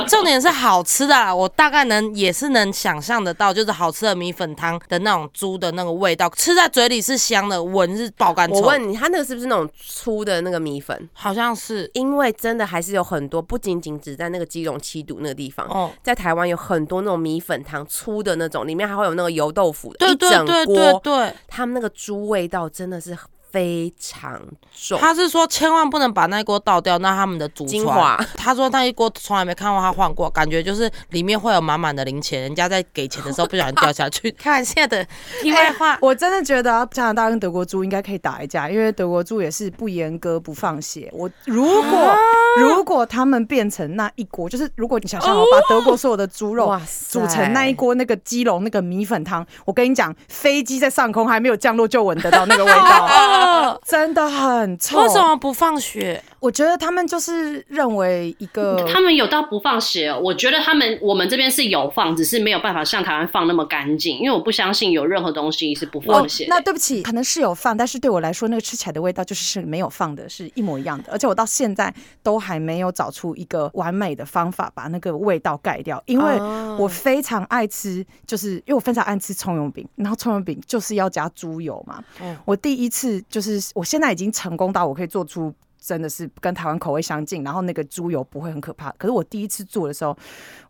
[0.07, 8.55] 重点是好吃的啦，我大概能也是能想象得到，就是好吃的米粉汤的那种猪的那个味道，吃在嘴里是香的，闻是爆干臭。
[8.55, 11.09] 我问你，他那个是不是那种粗的那个米粉？
[11.13, 11.89] 好像是。
[11.93, 23.15] 因为真的还是有很多，不仅仅只在那个基隆七堵那个地方，哦，在台湾有很多那种米粉汤粗的那种，里面还会有那个油豆腐的，对对一整对对，他们那个猪味道真的是
[23.55, 24.37] 非常
[24.85, 24.99] 重。
[24.99, 28.19] 他是说千万不能把那一锅倒掉，那他们的祖传精华。
[28.35, 34.29] 他说那一锅从来没看过他换过，感觉就是里面会有满满的零钱，人家在给钱的时候不小心掉下去。
[34.31, 35.07] 开玩笑的，
[35.41, 35.97] 题外话。
[36.01, 41.09] 我真的觉得啊加拿大跟德国猪应该可以打一架，因为德国猪也是不严格不放血。
[41.13, 42.17] 我如果、啊
[42.57, 55.01] 如果他们变成那一锅，就是如果你想象我把德国所有的猪肉煮成那一锅那个鸡笼那个米粉汤，我跟你讲，飞机在上空还没有降落就闻得到那个味道， 哦真的很臭。
[55.01, 55.19] 为什？
[55.19, 56.23] 么不放血？
[56.45, 66.45] 我觉得他们就是认为一个他们有到不放血哦，我觉得他们我们这边是有放，只是没有办法像台湾放那么干净，因为我不相信有任何东西是不放血。
[66.47, 71.11] 那对不起，可能是有放，但是对我来说，那个吃起来的味道就是是没有放的，是一模一样的。
[71.11, 82.03] 而且我到现在都还没有找出一个完美的方法把那个味道盖掉，因为哦我非常爱吃，就是因为我非常爱吃葱油饼，然后葱油饼就是要加猪油嘛。
[82.21, 85.51] 嗯我第一次就是我现在已经成功到我可以做出。
[85.85, 88.91] 真的是跟台湾口味相近，然后那个猪油不会很可怕。
[88.97, 90.17] 可是我第一次做的时候，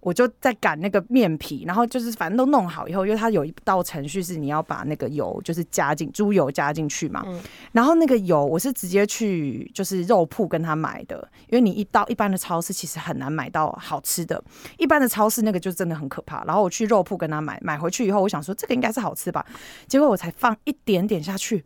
[0.01, 14.43] 我就在擀那个面皮，然后就是反正都弄好以后，因为它有一道程序是你要把那个油就是加进猪油加进去嘛，嗯然后那个油我是直接去就是肉铺跟他买的，因为你一到一般的超市其实很难买到好吃的，
[14.77, 16.43] 一般的超市那个就真的很可怕。
[16.43, 19.45] 然后我去肉铺跟他买，买回去以后我想说这个应该是好吃吧，
[19.87, 21.63] 结果我才放一点点下去。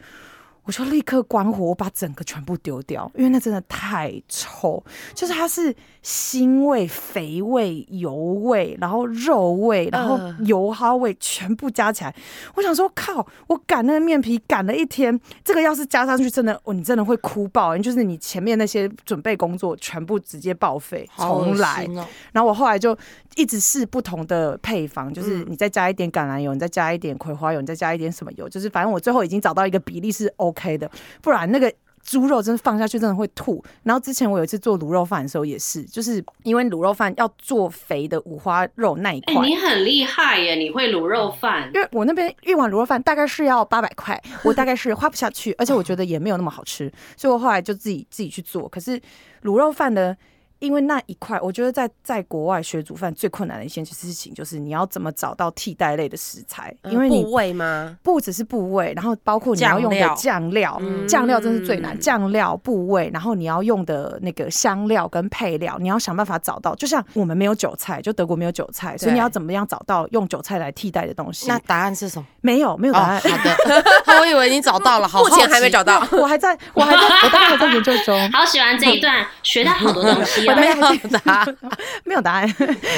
[0.70, 4.84] 我就立刻关火，我把整个全部丢掉，因为那真的太臭，
[5.16, 12.16] 就是它是腥味、肥味、油味，然后肉味，然后呃油耗味全部加起来。
[12.54, 13.26] 我想说，靠！
[13.48, 21.84] 我擀那个面皮擀了一天，这个要是加上去，真的，哦，你真的会哭爆，就是你前面那些准备工作全部直接报废，重来。
[21.96, 22.06] 哦！
[22.32, 22.96] 然后我后来就
[23.38, 30.90] 一直试不同的配方，就是嗯你再加一点橄榄油，你再加一点葵花油，你再加一点什么油，就是反正我最后已经找到一个比例是 OK 的，
[31.22, 31.72] 不然那个。
[32.02, 33.64] 猪肉真的放下去真的会吐。
[33.84, 40.56] 然后之前我有一次做卤肉饭的时候也是，就是因为卤肉饭要做肥的五花肉那一哎、块，你很厉害耶！
[40.56, 48.68] 你会卤肉饭，因为我那边一碗卤肉饭大概是要八百块，我大概是花不下去，而且我觉得也没有那么好吃，所以我后来就自己自己去做。
[48.68, 49.00] 可是
[49.44, 50.18] 卤肉饭的，
[50.60, 57.98] 因为那一块，我觉得在在国外学煮饭最困难的一件事情就是你要怎么找到替代类的食材，因为部位吗？
[58.04, 61.98] 不只是部位，然后包括你要用的酱酱料，嗯酱料真是最难。
[62.00, 66.74] 酱料、部位，然后你要用的那个香料跟配料，你要想办法找到。
[66.76, 71.48] 就像我们没有韭菜，就德国没有韭菜，所以你要怎么样找到用韭菜来替代的东西？
[71.48, 72.26] 那答案是什么？
[72.42, 73.22] 没有，没有哦，答案。
[73.22, 73.56] 好的，
[74.20, 76.06] 我以为你找到了，好目前还没找到。
[76.12, 80.74] 我还在，我还在，我大概还在研究中，好喜欢这一段，学到好多东西 没有
[81.20, 81.58] 答案。
[82.04, 82.48] 没有答案，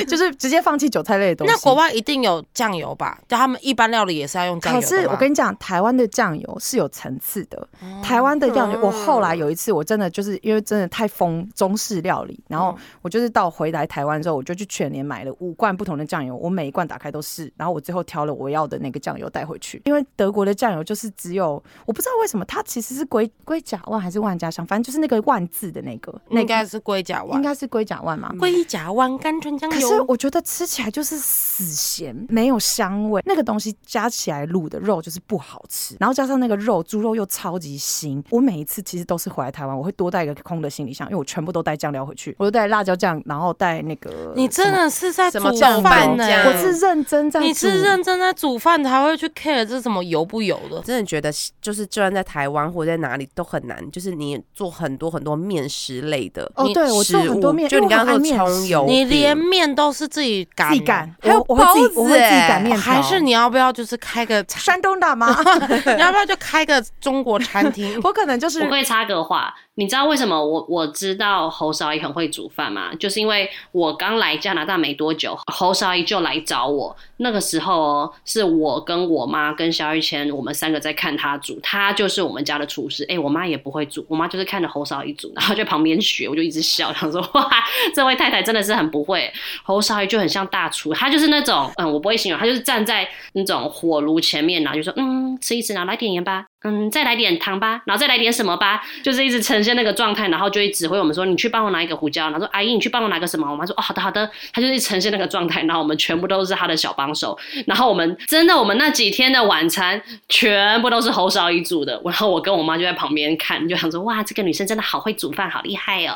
[0.07, 1.53] 就是直接放弃韭菜类的东西。
[1.53, 3.19] 那国外一定有酱油吧？
[3.27, 7.57] 就他们一般料理也是要用酱油可是我跟你讲，台湾的酱油是有层次的。
[7.81, 19.81] 哦台湾的酱油，嗯我后来有一次，我真的就是因为真的太疯中式料理，然嗯后我就是到回来台湾之后，我就去全年买了五罐不同的酱油，我每一罐打开都是，然后我最后挑了我要的那个酱油带回去。
[19.85, 28.33] 因为德国的酱油就是只有我不知道为什么它其实是龟龟甲万还是万家香，反正就是那个万字的那个，那应该是龟甲湾，应该是龟甲湾嘛。
[28.39, 30.01] 龟甲湾甘醇酱可是。
[30.07, 33.21] 我觉得吃起来就是死咸，没有香味。
[33.25, 38.23] 那个东西加起来卤的肉就是不好吃，然后加上那个肉，猪肉又超级腥。
[38.29, 44.71] 我每一次其实都是回来台湾，我会多带一个空的行李箱，因为我全部都带酱料回去，我就带辣椒酱，然后带那个你真。
[44.71, 45.39] 的是在煮
[45.83, 50.79] 饭呢、酱我是认真在煮，你是认真在煮饭才会去 care 这什么油不油的。
[50.79, 51.29] 真的觉得
[51.61, 64.43] 就是，就算在台湾或者在哪里都很难，就是你做很多很多面食类的哦对我做食物很多面就你刚刚说葱油，你连面都是自己擀，自己擀，还有我我会自己包子我会自己欸擀面，还是你要不要就是开个？
[64.49, 65.27] 山东大妈？
[65.95, 67.99] 你要不要就开个中国餐厅？
[68.03, 72.93] 我可能就是我会插个话，你知道为什么我我知道侯少仪很会煮饭吗？
[72.99, 76.95] 就是因为我刚来加拿大没多久，侯少仪就来找我。
[77.17, 83.03] 那个时候，是我跟我妈跟肖玉谦，我们三个在看他煮，他就是我们家的厨师。
[83.09, 87.49] 哎、我妈也不会煮，我妈就是看着侯少仪煮， 然后就旁边学，我就一直笑，想说哇，
[87.95, 89.33] 这位太太真的是很不会。
[89.63, 116.15] 侯少仪就很像大厨，他就是那种嗯，我不会形容，他就是站在那种火炉前面，然后就说嗯，吃一吃，然后来点盐吧，嗯，再来点糖吧，然后再来点什么吧，就是一直呈现那个状态，然后就会指挥我们说，你去帮我拿一个胡椒，然后说阿姨你去帮我拿个什么，我妈说哦好的好的，她就是呈现那个状态，然后我们全部都是她的小帮手，然后我们真的我们那几天的晚餐全部都是侯少一煮的，然后我跟我妈就在旁边看，就想说哇这个女生真的好会煮饭，好厉害哦，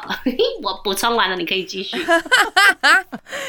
[0.62, 1.98] 我补充完了，你可以继续。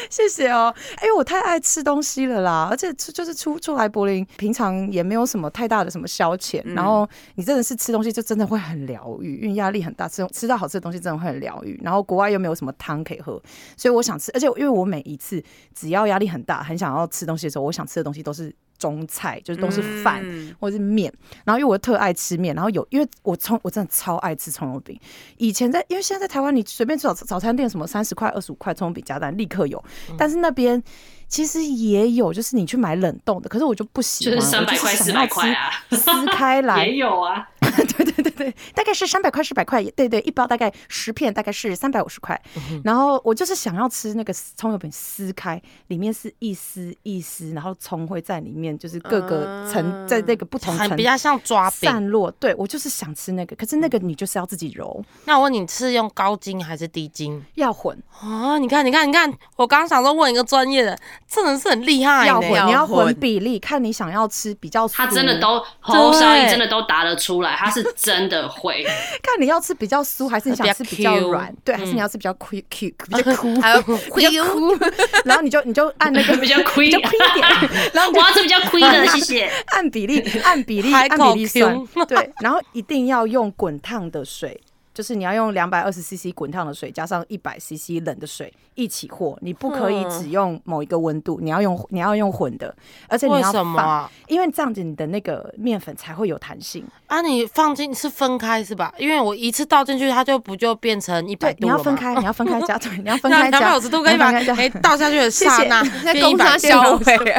[0.08, 0.74] 谢谢哦。
[0.96, 6.85] 哎、我太爱吃东西了啦，而且出就是出出来柏林，平常也没有什么太大的什么消遣，然后
[7.34, 11.80] 你真的是吃东西就真的会很疗愈，因为压力很大，吃吃到好吃的东西真的会很疗愈。
[11.82, 13.42] 然后国外又没有什么汤可以喝，
[13.76, 15.42] 所以我想吃，而且因为我每一次
[15.74, 18.54] 只要压力很大，很想要吃东西的时候，我想吃的东西都是。
[18.78, 21.10] 中菜就是都是饭、嗯或者是面，
[21.46, 25.00] 然后因为我特爱吃面，然后有因为我葱我真的超爱吃葱油饼。
[25.38, 29.82] 以前在因为现在在台湾，你随便吃早早餐店什么三十块、二十五块葱油饼加蛋立刻有，
[30.18, 30.82] 但是那边
[31.28, 37.46] 其实也有，就是你去买冷冻的，可是我就不喜就欢，是三百块、我就是四百块啊，撕开来 也，有啊。
[37.96, 42.40] 对对对对，大概是三百块、四百块，对对，一包大概十片，大概是三百五十块。
[42.84, 51.90] 然后我就是想要吃那个葱油饼撕开，里面是一丝一丝，然后葱会在里面，就是各个层、在那个不同层比较像抓饼。
[51.90, 52.30] 散落。
[52.32, 57.42] 对我就是想吃那个，可是那个你就是要自己揉，那我问你，是用高筋还是低筋？
[57.54, 60.96] 要混，哦，你看，你看，你看，我刚刚想说问一个专业的，
[61.26, 62.26] 真的是很厉害。
[62.26, 68.84] 要混，你要混混比例，看你想要吃比较酥，他真的都侯少义真的都答得出来，他是真的会。
[69.22, 74.76] 看你要吃比较酥，还是你想吃比较软，对，还是你要吃比较 Q Q 比较哭，还有比较哭，
[75.24, 79.50] 然后你就你就按那个比较亏比较亏一点，然后我要吃比较亏的，谢谢。
[79.68, 81.86] 按比例，按比例，按比例算。
[82.06, 84.60] 对，然后一定要用滚烫的水，
[84.94, 92.74] 就是你要用两百二十 CC 滚烫的水，加上一百 CC 冷的水一起和，你不可以嗯只用某一个温度，你要用你要用混的，
[93.08, 94.10] 而且你要放，什么啊？
[94.28, 96.84] 因为这样子你的那个面粉才会有弹性。
[97.06, 98.92] 啊，你放进是分开是吧？
[98.98, 101.78] 因为我一次倒进去，它就不就变成一百度了吗？
[101.78, 107.04] 要分开， 你要分开加，对，你要分开加两百五十度跟一百你要分开加，哎倒下去的刹那在 变一百攻杀度。
[107.04, 107.34] 小伟，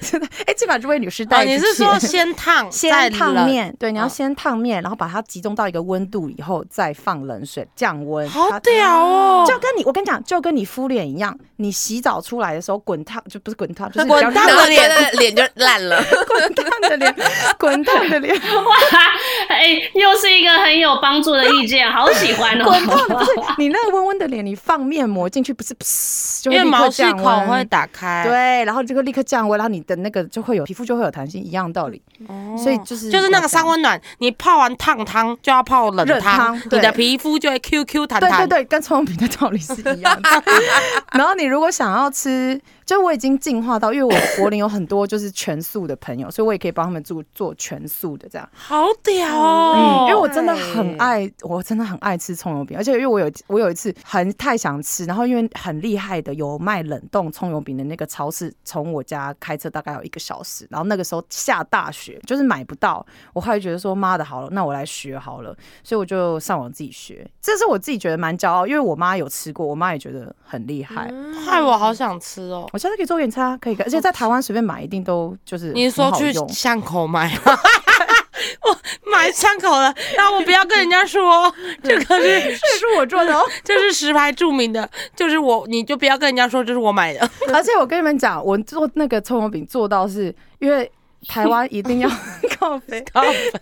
[0.00, 3.46] 真的，哎，这把这位女士哦，带你是说先烫先烫？
[3.46, 8.28] 面，对，你要哦先烫面，然后把它集中到一个温度以后，再放冷水降温。
[8.28, 9.44] 好它屌哦！
[9.46, 16.02] 就跟你，我跟你讲，就跟你敷脸一样，你洗澡出来的时候滚烫，就不是滚烫，就是滚烫的脸脸就烂了。
[16.26, 17.14] 滚烫的脸，
[17.58, 18.76] 滚烫的脸，哇，
[19.48, 22.64] 哎、又是一个很有帮助的意见，好喜欢哦。
[22.68, 32.02] 滚烫的不是你那个温温的脸，你放面膜进去，不是噗就会立刻因为毛细降温孔会打开，，对，然后就会立刻降温，然后你的那个就会有皮肤就会有弹性，一样道理。
[32.28, 33.76] 哦所以就是就是那个三温。
[33.76, 38.30] 暖，你泡完烫汤就要泡冷热汤你的皮肤就会 QQ 弹弹。
[38.30, 40.42] 对对对，跟葱油饼的道理是一样的。
[41.12, 48.48] 然后你如果想要吃，就我已经进化到，因为我柏林有很多就是全素的朋友，所以我也可以帮他们做做全素的这样。
[48.54, 50.06] 好屌嗯，哦！
[50.08, 71.12] 因为我真的很爱，我真的很爱吃葱油饼，而且因为我有我有一次很太想吃，然后因为很厉害的有卖冷冻葱油饼的那个超市，从我家开车大概有一个小时，然后那个时候下大雪，就是买不到，我后来觉得说妈的好了，那我来学好了，所以我就上网自己学，这是我自己觉得蛮骄傲，因为我妈有吃过，我妈也觉得很厉害。
[71.44, 72.64] 害我好想吃哦。
[72.76, 77.58] 我下次可以做给你吃啊，可以，而且在台湾随便买一定都就是你是说去巷口买吗？
[78.60, 81.50] 我买巷口了，那我不要跟人家说
[81.82, 83.42] 这个是这是我做的哦。
[83.64, 87.30] 这是石牌著名的，就是我，你就不要跟人家说这是我买的。
[87.50, 90.90] 而且我跟你们讲，我做那个葱油饼做到是因为
[91.26, 92.10] 台湾一定要
[92.58, 93.02] 靠北，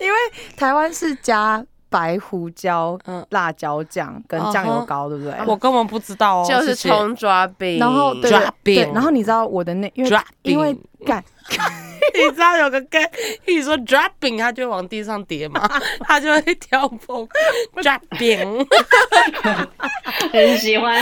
[0.00, 0.18] 因为
[0.56, 1.64] 台湾是加
[1.94, 3.24] 白胡椒、嗯。
[3.30, 5.32] 辣椒酱跟酱油膏，对不对？
[5.46, 11.22] 我根本不知道哦，就是葱抓饼，然后对抓对，饼然后你知道我的那因为抓因为饼干
[12.14, 13.08] 你知道有个 gay，
[13.46, 15.68] 一说 dropping，它就会往地上跌嘛，
[16.00, 17.28] 他就会跳蹦
[17.76, 18.66] dropping
[20.32, 21.00] 很喜欢。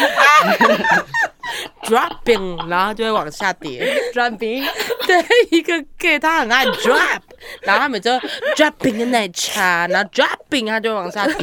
[1.85, 4.11] dropping，然后就会往下跌。
[4.15, 4.67] dropping，
[5.07, 7.21] 对，一个 gay 他很爱 drop，
[7.63, 8.19] 然后他每次都
[8.57, 11.35] dropping 的奶茶，然后 dropping 他就往下跌。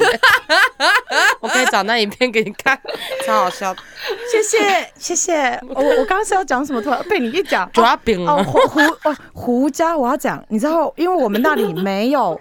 [1.39, 2.79] 我可以找那影片给你看，
[3.25, 3.75] 超好笑。
[4.31, 5.59] 谢谢谢谢。
[5.69, 6.81] 我我刚刚是要讲什么？
[6.81, 8.79] 突然被你一讲哦 dropping 哦胡胡
[9.09, 12.39] 哦胡椒，我要讲，你知道，因为我们那里没有。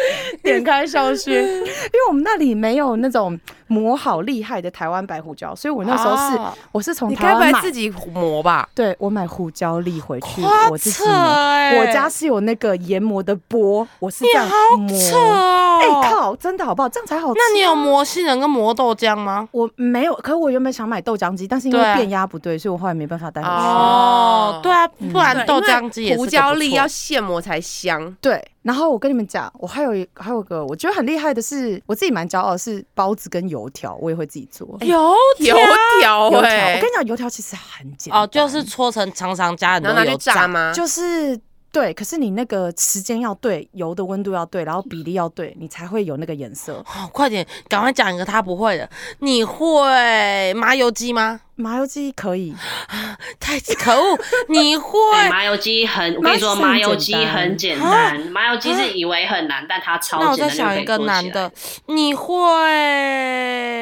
[0.42, 8.68] 点开消息， 因为我们那里没有那种磨好厉害的台湾白胡椒，所以我那时候是、哦我是从你该不台湾买，自己磨吧？
[8.74, 11.12] 对我买胡椒粒回去，我自己磨。
[11.12, 14.98] 欸我家是有那个研磨的钵，我是你这样好磨。
[14.98, 15.78] 扯哦！
[15.80, 16.88] 哎、靠，真的好不好？
[16.88, 17.38] 这样才好吃。
[17.38, 19.46] 那你有磨杏仁跟磨豆浆吗？
[19.52, 23.54] 我没有，可我原本想买豆浆机，但是因为变压不对，所以我后来没办法带回去。
[23.54, 28.16] 哦，对啊，不然豆浆机也是胡椒粒要现磨才香。
[28.20, 34.68] 对，然后我跟你们讲，我还有一还有个我觉得很厉害的是，我自己蛮骄傲的是包子跟油条，我也会自己做。
[34.82, 35.56] 油油
[36.00, 40.34] 条油条，哎我跟你讲，油条其实很简单哦，就是搓成长长加很多油炸。
[40.34, 40.70] 炸吗？
[40.74, 41.40] 就是
[41.72, 46.74] 对，可是你那个时间要对，油的温度要对，然后比例要对，你才会有那个颜色。
[46.74, 48.86] 哦，快点，赶快讲一个他不会的。
[49.20, 51.40] 你会麻油鸡吗？
[51.60, 52.54] 麻油鸡可以，
[53.40, 54.16] 太可恶！
[54.48, 61.52] 你会 对，麻油鸡很，我跟你说，麻麻油鸡很简单，麻油鸡是以为很难，但它超那我简单就可再想一个以做起来男的。，
[61.86, 62.38] 你会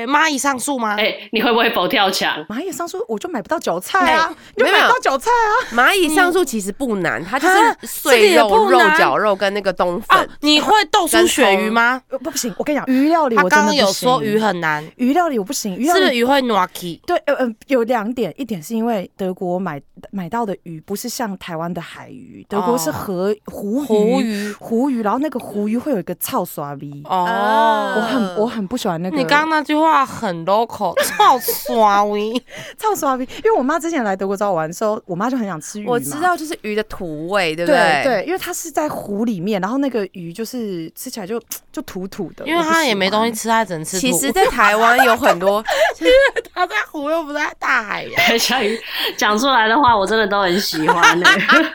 [0.06, 0.96] 蚂蚁上树吗？
[0.98, 2.42] 哎、你会不会佛跳墙？
[2.48, 5.52] 蚂蚁上树我就买不到韭菜啊，哎你买不到韭菜啊。
[5.74, 12.00] 蚂蚁上树其实不难，它就啊是碎肉、肉绞肉跟那个冬啊粉。，你会豆酥跟鳕鱼吗？
[12.08, 27.94] 呃不不行，我跟你讲，鱼料理他我刚刚有说行鱼很难，鱼料理我不行，鱼料理是不是鱼会 n o k i 对，呃呃，有两点，一点是因为德国买买到的鱼不是像台湾的海鱼，德国是哦河湖湖鱼，湖鱼，然后那个湖鱼会有一个臭刷味，哦。
[27.96, 29.16] 我很我很不喜欢那个。
[29.16, 32.32] 你刚刚那句话很 local， 超刷味。
[32.78, 35.86] 臭刷味，因为我妈之前来德国找我玩的时候，我妈就很想吃鱼。
[35.86, 38.24] 我知道，就是鱼的土味，对不对对？
[38.26, 41.40] 因为它是在湖里面，然后那个鱼就是吃起来就
[41.76, 43.32] 就土土的，因为我不喜他也没东西。
[43.34, 44.00] 吃，他只能吃土。
[44.00, 45.62] 其实，在台湾有很多，
[46.54, 48.80] 他在湖又不在大海呀， 小雨
[49.14, 51.20] 讲出来的话，我真的都很喜欢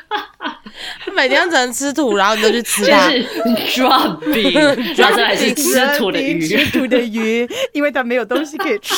[1.14, 3.12] 每天只能吃土，然后你就去吃就它。
[3.12, 3.24] 是
[3.68, 6.48] dropping，然后再来是吃土的鱼。
[6.48, 8.96] 吃土的鱼，因为它没有东西可以吃。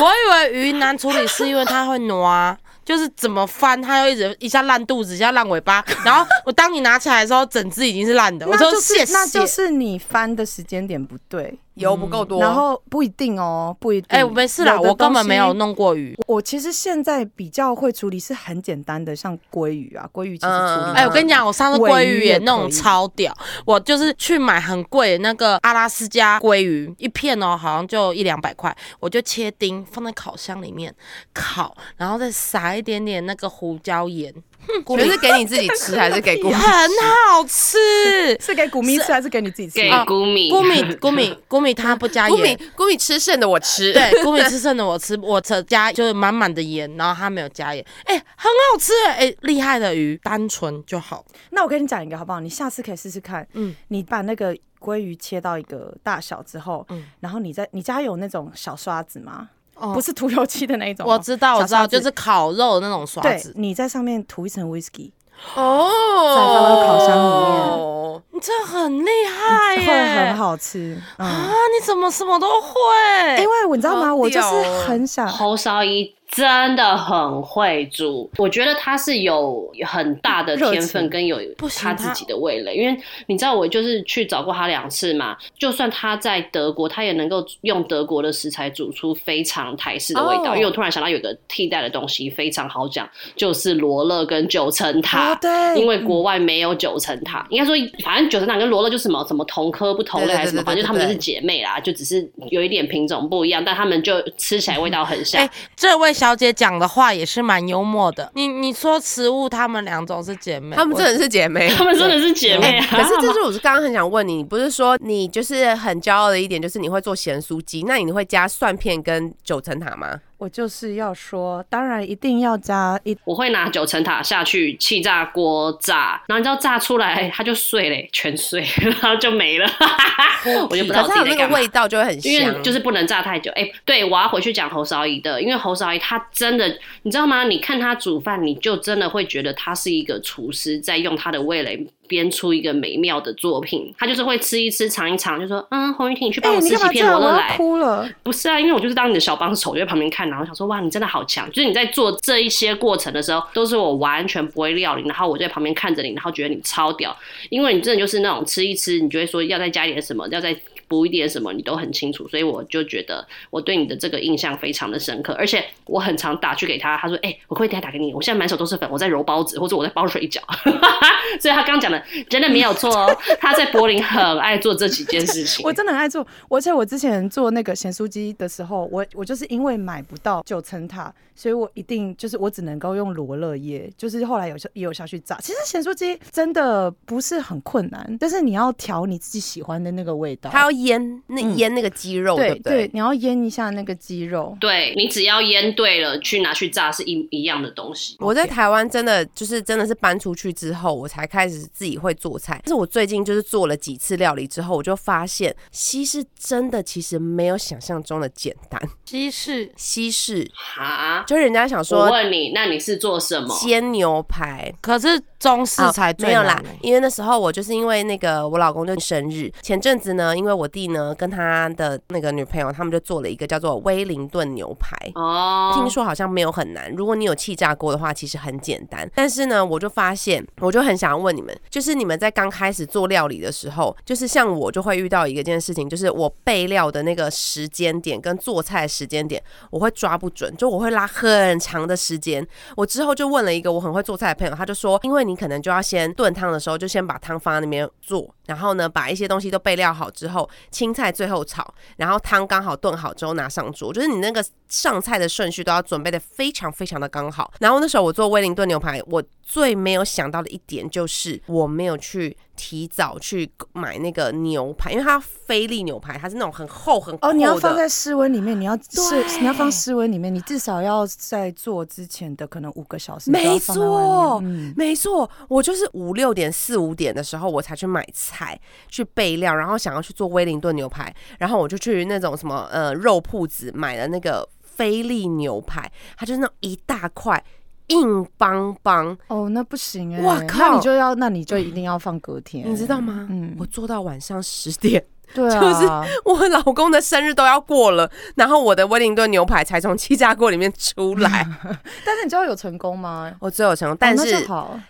[0.00, 8.46] 我以为鱼难处理是因为它会挪，就是怎么翻它又一直一下烂肚子，一下烂尾巴， 然后我当你拿起来的时候，整只已经是烂的。
[8.46, 9.12] 我说谢谢。
[9.12, 14.08] 那就是你翻的时间点不对，油不够多，然后不一定哦，不一定。
[14.10, 15.54] 哎、没事啦，我根本没有。
[15.54, 16.18] 弄过鱼。
[16.26, 20.92] 我其实现在比较会处理是很简单的，像鲑鱼啊，鲑鱼其实处理。
[20.96, 23.32] 哎、我跟你讲，我上次尾鲑鱼鱼也也那种可以超屌，
[23.64, 30.92] 我就是去买很贵的那个阿拉斯加鲑鱼，一片哦，好像就一两百块，我就切丁放在烤箱里面
[31.32, 34.34] 烤，然后再撒一点点那个胡椒盐，
[34.96, 36.42] 全是给你自己吃 还是给？
[36.42, 37.76] 很好吃。
[38.40, 39.74] 是给古米吃还是给你自己吃？
[39.74, 42.58] 给啊谷米，谷米谷米谷米，他不加盐。
[42.76, 51.24] 谷米吃剩的我吃，对，谷米吃剩的我吃，我只加就是满满的盐，然后它没有加盐，哎、很好吃哎、哎厉害的鱼，单纯就好。
[51.50, 52.40] 那我跟你讲一个好不好？
[52.40, 53.42] 你下次可以试试看。
[53.52, 59.48] 嗯嗯，你把那个鲑鱼切到一个大小之后，嗯然后你在你家有那种小刷子吗？
[59.76, 59.92] 哦。
[59.94, 61.96] 不是涂油漆的那一种哦、我知道，我知道，小刷子。
[61.96, 63.52] 就是烤肉的那种刷对子，。
[63.56, 65.10] 你在上面涂一层 whisky，
[65.54, 65.90] 哦，
[66.36, 68.33] 再放到烤箱里面面。
[68.34, 71.00] 你这很厉害耶，会很好吃。
[71.18, 71.52] 嗯，啊！
[71.72, 73.40] 你怎么什么都会？
[73.40, 74.12] 因为我你知道吗？
[74.12, 81.38] 我就是很想侯少一真的很会煮，我觉得他是有很大的天分跟有
[81.78, 90.54] 他自己的味蕾，因为你知道我就是去找过他两次嘛，就算他在德国，他也能够用德国的食材煮出非常台式的味道。
[90.54, 95.34] 哦因为我突然想到有个替代的东西非常好讲，就是罗勒跟九层塔。
[95.34, 105.50] 哦，对，因为国外没有九层塔，应该说，反正九层塔跟罗勒就什么什么同科不同类还是什么，反正就他们就是姐妹啦，就只是有一点品种不一样，但他们就吃起来味道很像哎。
[105.76, 108.30] 这位小姐讲的话也是蛮幽默的。
[108.34, 111.68] 你你说食物，她们两种是姐妹，我她们真的是姐妹。
[111.70, 112.86] 他们真的是姐妹啊！
[112.90, 120.20] 可是这 是我是刚刚很想问你，你不是说你就是很骄傲的一点，就是你会做咸酥鸡，那你会加蒜片跟九层塔吗？
[120.36, 129.66] 我就是要说，当然一定要加一我会拿九层塔下去气炸锅炸，然后你知道炸出来它就碎嘞，全碎，然后就没了，
[130.68, 131.56] 我就不知道自己在干嘛。
[131.56, 133.50] 味道就会很因为香，就是不能炸太久。
[133.52, 136.68] 哎、对我要回去讲侯少仪的，因为侯少仪他真的，
[137.02, 137.44] 你知道吗？
[137.44, 143.92] 你看他煮饭，你就真的会觉得他是一个厨师，在用他的味蕾编出一个美妙的作品。
[143.98, 147.56] 他就是会吃一吃、尝一尝，就说：“嗯，洪玉婷，你去帮哎、我吃几片罗勒来。
[147.56, 148.08] 哭了。
[148.22, 157.16] 不是啊，因为我就是当你的小帮手，我就在旁边看，然后想说：“哇，你真的好强！”就是你在做这一些过程的时候，都是我完全不会料理，然后我就在旁边看着你，然后觉得你超屌，
[157.50, 160.54] 因为你真的就是那种吃一吃，你就会说要再加一点什么，要再
[160.88, 168.12] 补一点什么，你都很清楚，所以我就觉得我对你的这个印象非常的深刻，而且我很常打去给他，他说：“哎、我可不可以等下打给你？
[168.12, 170.40] 我现在满手都是粉，我在揉包子，或者我在包水饺。
[171.40, 175.64] ”所以他刚刚讲的真的没有错哦，他在柏林很爱做这几件事情。
[175.66, 185.36] 我真的很爱做，而且我之前做那个咸酥鸡的时候，我我就是因为买不到九层塔，所以我一定就是我只能够用罗勒叶，就是后来有下也有下去炸。
[185.40, 190.50] 其实咸酥鸡真的不是很困难，但是你要调你自己喜欢的那个味道。
[190.50, 192.90] 它要腌那嗯腌那个鸡肉，对对？
[192.92, 194.56] 你要腌一下那个鸡肉。
[194.60, 198.16] 对你只要腌对了，去拿去炸是一一样的东西。
[198.20, 202.60] 我在台湾真的就是真的是搬出去之后，我才开始自己会做菜。
[202.64, 208.80] 但是我最近就是做了几次料理之后，我就发现西式真的其实没有想象中的简单。
[209.04, 213.54] 西式西式哈，就人家想说我说问你，那你是做什么？
[213.60, 224.96] 煎牛排，可是中式啊才最没有啦因为那时候我就是因为那个我老公就生日，前阵子呢，因为我弟呢跟他的那个女朋友，他们就做了一个叫做威灵顿牛排。
[225.14, 229.08] 哦，听说好像没有很难，如果你有气炸锅的话，其实很简单。
[229.14, 242.46] 但是呢，我就发现，我就很想要问你们，就是你们在刚开始做料理的时候，就是像我就会遇到一个件事情，就是我备料的那个时间点跟做菜时间点，我会抓不准，就我会拉很长的时间。
[242.76, 257.52] 我之后就问了一个我很会做菜的朋友，他就说，因为你可能就要先炖汤的时候，就先把汤放在那边做，然后呢，把一些东西都备料好之后，青菜最后炒，然后汤刚好炖好之后拿上桌，就是你那个上菜的顺序都要准备的非常非常的刚好。
[257.60, 267.28] 然后那时候我做威灵顿牛排，我最没有想到的一点就是我没有去提早去买那个牛排，因为它菲力牛排它是那种很厚很厚的。
[267.28, 287.42] 哦，你要放在室温里面，你要室对你要放室温里面，你至少要在做之前的可能五个小时，没错嗯，没错，我就是五六点、四五点的时候，我才去买菜、去备料，然后想要去做威灵顿牛排，然后我就去那种什么呃肉铺子买了那个菲力牛排，它就是那种一大块
[287.88, 290.58] 硬邦邦，哦，那不行哎、哇靠！
[290.58, 293.26] 那你就要，那你就一定要放隔天，你知道吗？
[293.30, 293.54] 嗯。
[293.58, 301.46] 我做到晚上十点，对啊，就是我老公的生日都要过了，然后我的威灵顿牛排才从气炸锅里面出来，
[302.04, 303.32] 但是你知道有成功吗？
[303.40, 304.46] 我最有成功，但是，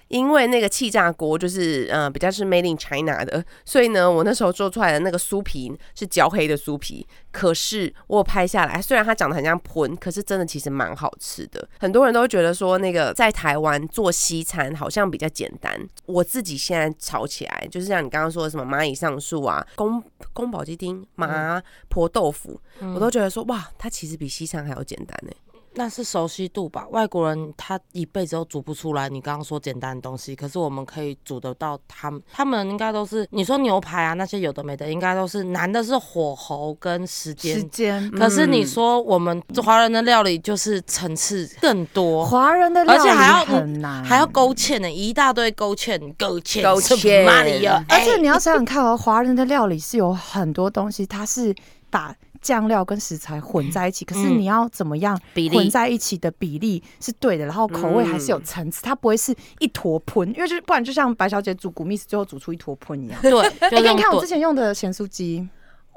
[0.09, 11.67] 因为那个气炸锅就是呃比较是 made in China 的，所以呢，我那时候做出来的那个酥皮是焦黑的酥皮，可是我拍下来，虽然它长得很像喷，可是真的其实蛮好吃的。
[11.79, 20.03] 很多人都会觉得说那个在台湾做西餐好像比较简单，我自己现在炒起来，就是像你刚刚说的什么蚂蚁上树啊、宫
[20.35, 22.61] 宫保鸡丁、麻婆豆腐，
[22.95, 25.33] 我都觉得说哇，它其实比西餐还要简单呢。
[25.77, 26.87] 那是熟悉度吧？
[26.91, 32.23] 外国人他一辈子都煮不出来你刚刚说简单的东西，可是我们可以煮得到他们。
[32.33, 37.71] 他们应该都是你说牛排啊那些有的没的，应该都是难的是火候跟时间时间。
[37.71, 38.11] 间。
[38.13, 47.85] 可是你嗯说我们华人的料理就是层次更多，华人的料理而且还要很难，还要勾芡呢，一大堆勾芡，勾芡，勾芡么里呀？
[47.89, 51.55] 而且你要想想看哦，华人的料理是有很多东西，它是
[51.91, 52.15] 把
[52.45, 55.19] 酱料跟食材混在一起，可是嗯你要怎么样
[55.51, 63.19] 混在一起的比例是对的，然后口味还是有层次，它不会是一坨喷，因为就是不然就像白小姐煮古密斯最后煮出一坨喷一样。
[63.23, 63.33] 对，
[63.81, 64.35] 你看我之。
[64.35, 65.49] 前用的咸酥鸡，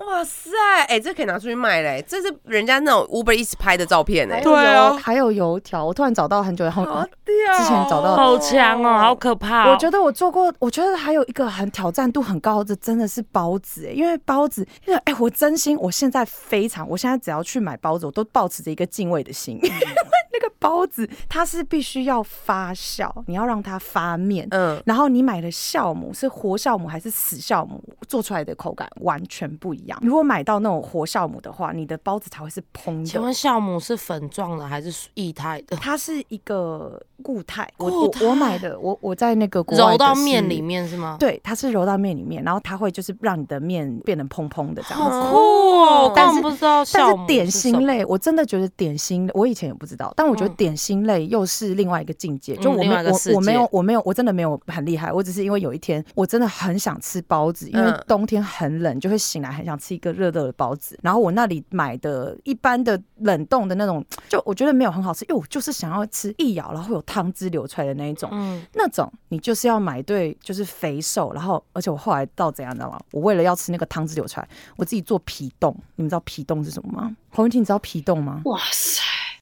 [0.06, 0.52] 哇塞，
[0.88, 2.04] 哎、这可以拿出去卖嘞！
[2.08, 7.58] 这是人家那种 Uber 一直拍的照片哎、对啊，还有油条，我突然找到很久以后，好屌！
[7.58, 9.72] 之前找到好强哦，好可怕、哦！
[9.72, 19.60] 我觉得我做过，我觉得还有一个很挑战度很高的，真的是包子、欸，因为包子，因为哎、我真心，我现在非常，我现在只要去买包子，我都保持着一个敬畏的心，
[20.40, 24.48] 那个包子它是必须要发酵，你要让它发面。
[24.52, 29.98] 嗯，然后你买的酵母是活酵母还是死酵母，做出来的口感完全不一样。
[30.04, 33.06] 如果买到那种活酵母的话，你的包子才会是蓬的。
[33.06, 35.76] 请问酵母是粉状的还是液态的？
[35.78, 41.18] 它是一个固态，我我我买的，我我在那个国外揉到面里面是吗？
[41.20, 45.20] 对，它是揉到面里面，然后它会就是让你的面变得蓬蓬的这样子。
[45.20, 46.04] 好酷哦！
[46.04, 52.56] 我根但是不知道但是点心类，我真的觉得点心，我以前也不知道，但我觉得嗯点心类又是另外一个境界。
[52.58, 60.98] 就嗯我没我我没有我没有我真的没有很厉害，我只是因为有一天我真的很想吃包子，因为嗯冬天很冷，就会醒来很想吃一个热热的包子。
[61.02, 68.30] 然后我那里买的一般的冷冻的那种，就我觉得没有很好吃，因为我就是想要吃一咬然后会有汤汁流出来的那一种。
[68.32, 73.00] 嗯，那种你就是要买对，就是肥瘦，然后而且我后来到怎样，你知道吗？
[73.12, 75.76] 我为了要吃那个汤汁流出来，我自己做皮冻。
[75.96, 77.16] 你们知道皮冻是什么吗？
[77.32, 78.44] 黄文婷，你知道皮冻吗？
[78.46, 79.02] 哇塞！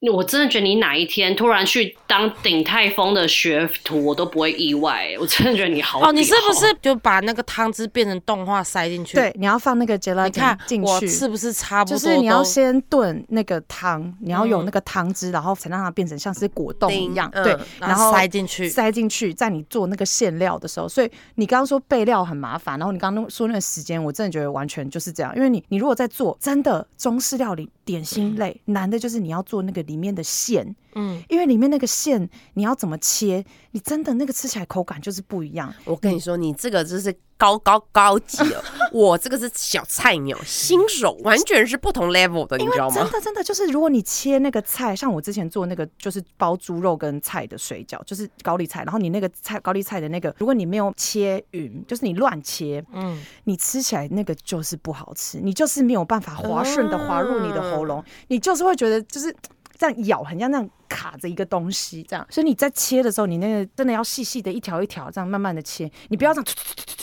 [0.10, 5.16] 我真的觉得你哪一天突然去当鼎泰丰的学徒，我都不会意外。
[5.20, 9.16] 我真的觉得你好哦，你是不是 就把那个汤汁变成动画塞进去？
[9.18, 11.98] 对，，你要放那个你 gelatin 看进去，我是不是差不多？
[11.98, 18.68] 就是你要先炖那个汤，你要有嗯那个汤汁，然后才让它变成像是果冻一样，嗯对，然后然后塞进去。
[18.70, 35.74] 塞进去，在你做那个馅料的时候，所以你刚刚说备料很麻烦，然后你刚刚说那个时间，我真的觉得完全就是这样，因为你你如果在做真的中式料理点心 类，难的就是你要做那个里面的馅，嗯，因为里面那个馅你要怎么切，你真的那个吃起来口感就是不一样。
[35.86, 42.96] 我跟你说，你这个就是高高高级了， 我这个是小菜鸟，新手，完全是不同 level 的，你知道吗？
[42.96, 59.34] 真的真的就是，如果你切那个菜，像我之前做那个就是包猪肉跟菜的水饺，就是高丽菜，然后你那个菜高丽菜的那个，如果你没有切匀，就是你乱切，嗯，你吃起来那个就是不好吃，你就是没有办法滑顺的滑入你的喉咙，你就是会觉得就是
[59.78, 62.26] 这样咬，很像那样卡着一个东西这样。
[62.30, 66.46] 所以你在切的时候，你那个真的要细细的一条一条这样慢慢的切，你不要这样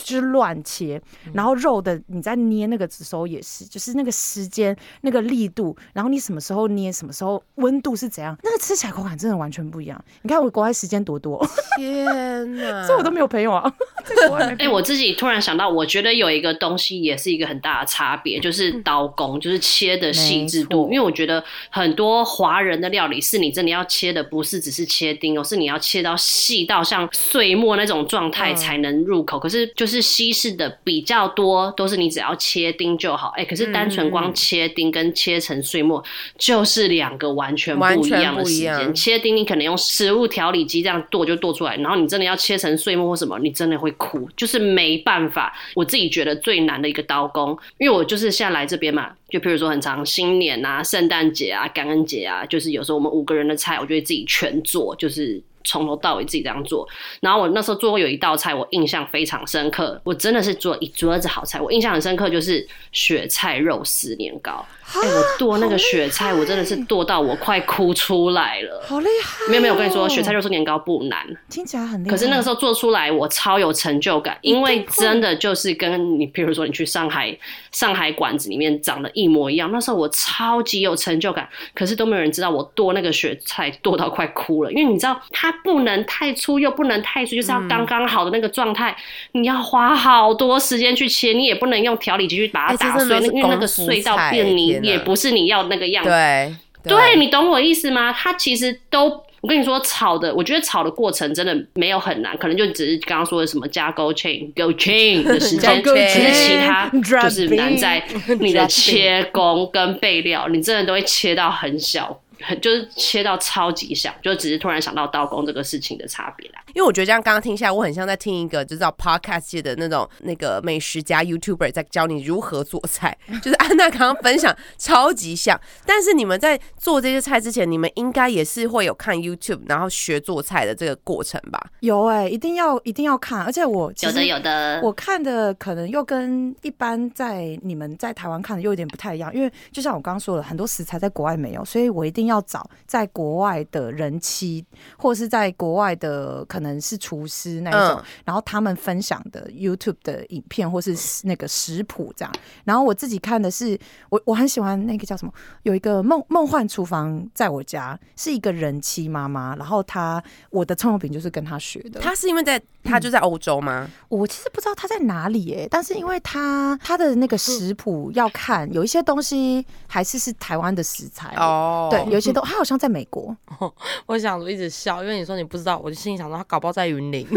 [0.03, 0.99] 就是乱切。
[1.33, 10.03] 然后肉的你在捏那个的时候也是，就是那个时间、那个力度，然后你什么时候捏，什么时候温度是怎样，那个吃起来口感真的完全不一样。
[10.23, 11.45] 你看我国外时间多多，
[11.77, 12.83] 天哪！
[12.87, 13.71] 所以我都没有朋友啊，
[14.57, 20.85] 哎、友我自己突然想到，我觉得有一个东西也是一个很大的差别，就是刀工，就是切的细致度。
[20.91, 29.39] 因为我觉得很多华人的料理是你真的要切的，不是只是切丁哦，是你要切到细到像碎末那种状态嗯才能入口。
[29.39, 33.33] 可是就是西式的比较多，都是你只要切丁就好。
[33.35, 36.03] 哎、可是单纯光切丁跟切成碎末
[36.37, 38.93] 就是两个完全不一样的时间。
[38.93, 45.53] 切丁你可能用食物调理机这样剁就剁出来，然后你真的要切成碎末或什么，你真的会哭，就是没办法。
[45.75, 55.41] 我自己觉得最难的一个刀工，因为我就是现在来这边嘛，就比如说很长新年啊、圣诞节啊、感恩节啊，就是有时候我们五个人的菜，我就会自己全做，就是。
[55.65, 56.85] 从头到尾自己这样做，
[57.21, 64.65] 然后我那时候做过有一道菜，我印象非常深刻，我真的是做一桌子好菜，我印象很深刻，就是雪菜肉丝年糕。
[64.93, 68.83] 哎、我剁那个雪菜，我真的是剁到我快哭出来了。
[68.85, 77.35] 好厉害哦、没有没有，我跟你说，雪菜肉丝年糕不难，听起来很厉害，可是那个时候做出来，我超有成就感，因为真的就是跟你，比如说你去上海
[77.71, 79.71] 上海馆子里面长得一模一样。
[79.71, 88.95] 那时候我超级有成就感，可是都没有人知道我剁那个雪菜剁到快哭了，因为你知道它不能太粗又不能太碎，就是要刚刚好的那个状态。
[89.31, 96.09] 你要花好多时间去切，你也不能用调理机去把它打碎，因为那个功夫碎到变泥也不是你要那个样子。
[96.09, 96.55] 对
[96.85, 98.11] 对你懂我意思吗？
[98.11, 99.05] 他其实都，
[99.41, 106.89] 我跟你说，炒的，我觉得炒的过程真的没有很难，可能就只是刚刚说的什么加 go chain go chain 的时间， 加勾可是其他
[107.23, 108.05] 就是难在
[108.39, 112.19] 你的 切工跟备料，你真的都会切到很小。
[112.41, 116.59] 很就是切到超级小，就只是突然想到刀工这个事情的差别啦。
[116.73, 125.59] 因为我觉得这样刚刚听下来，我很像在听一个就是叫 podcast 界的那种那个美食家 YouTuber 在教你如何做菜， 就是安娜刚刚分享超级像。
[125.85, 131.61] 但是你们在做这些菜之前，你们应该也是会有看 YouTube，然后学做菜的这个过程吧？
[131.81, 144.65] 有哎、一定要一定要看，而且我有的有的，我看的可能又跟一般在你们在台湾看的又有点不太一样，因为就像我刚刚说了，很多食材在国外没有，所以我一定要找在国外的人妻，
[144.97, 152.33] 或是在国外的可能是厨师那一种，嗯然后他们分享的 YouTube 的影片或是那个食谱这样。
[152.63, 153.77] 然后我自己看的是，
[154.09, 155.33] 我我很喜欢那个叫什么，
[155.63, 161.99] 有一个梦梦幻厨房在我家，是一个人妻妈妈，然后她我的葱油饼就是跟她学的。
[161.99, 163.89] 她是因为在她就在欧洲吗？
[164.09, 173.35] 我其实不知道她在哪里耶，但是因为她她的那个食谱要看，有一些东西还是是台湾的食材哦，对，有一些都她好像在美国，
[174.05, 177.27] 我想说一直笑，因为你说你不知道，我就心里想说他搞不好在云林。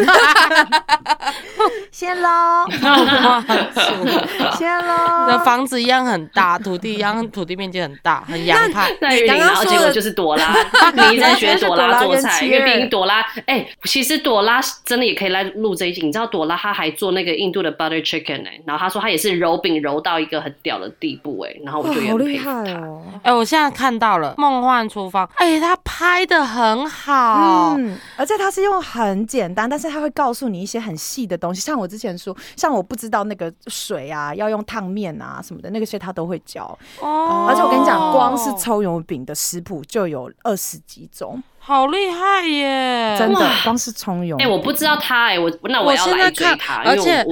[1.90, 2.66] 先喽，
[4.58, 5.38] 先那喽。
[5.42, 8.94] 房子一样很大，土地一样， 土地面积很大，很洋派。
[9.00, 10.54] 在云林，刚刚然后结说的果就是朵拉，
[11.10, 16.02] 你在学朵拉做菜，是因为朵拉跟毕竟朵拉，哎、其实朵拉真的也可以来录这一集。
[16.02, 23.20] 你知道朵拉她还做那个印度的 butter chicken 哎、然后她说她也是揉饼揉到一个很屌的地步哎、然后我就也很佩服她。
[23.22, 27.74] 哎、我现在看到了《梦幻厨房》，哎、她拍的很好。
[27.78, 31.60] 嗯，而且她是用很简单，但是它会告诉你一些很细的东西。
[31.60, 36.62] 像我之前说，像我不知道那个水啊，要用烫面啊什么的，那个些他都会教。
[37.00, 43.16] 哦而且我跟你讲，光是葱油饼的食谱就有二十几种，好厉害耶！
[43.18, 44.36] 真的，光是葱油。
[44.38, 47.24] 哎、我不知道他哎、我那我要来现在看追他，而且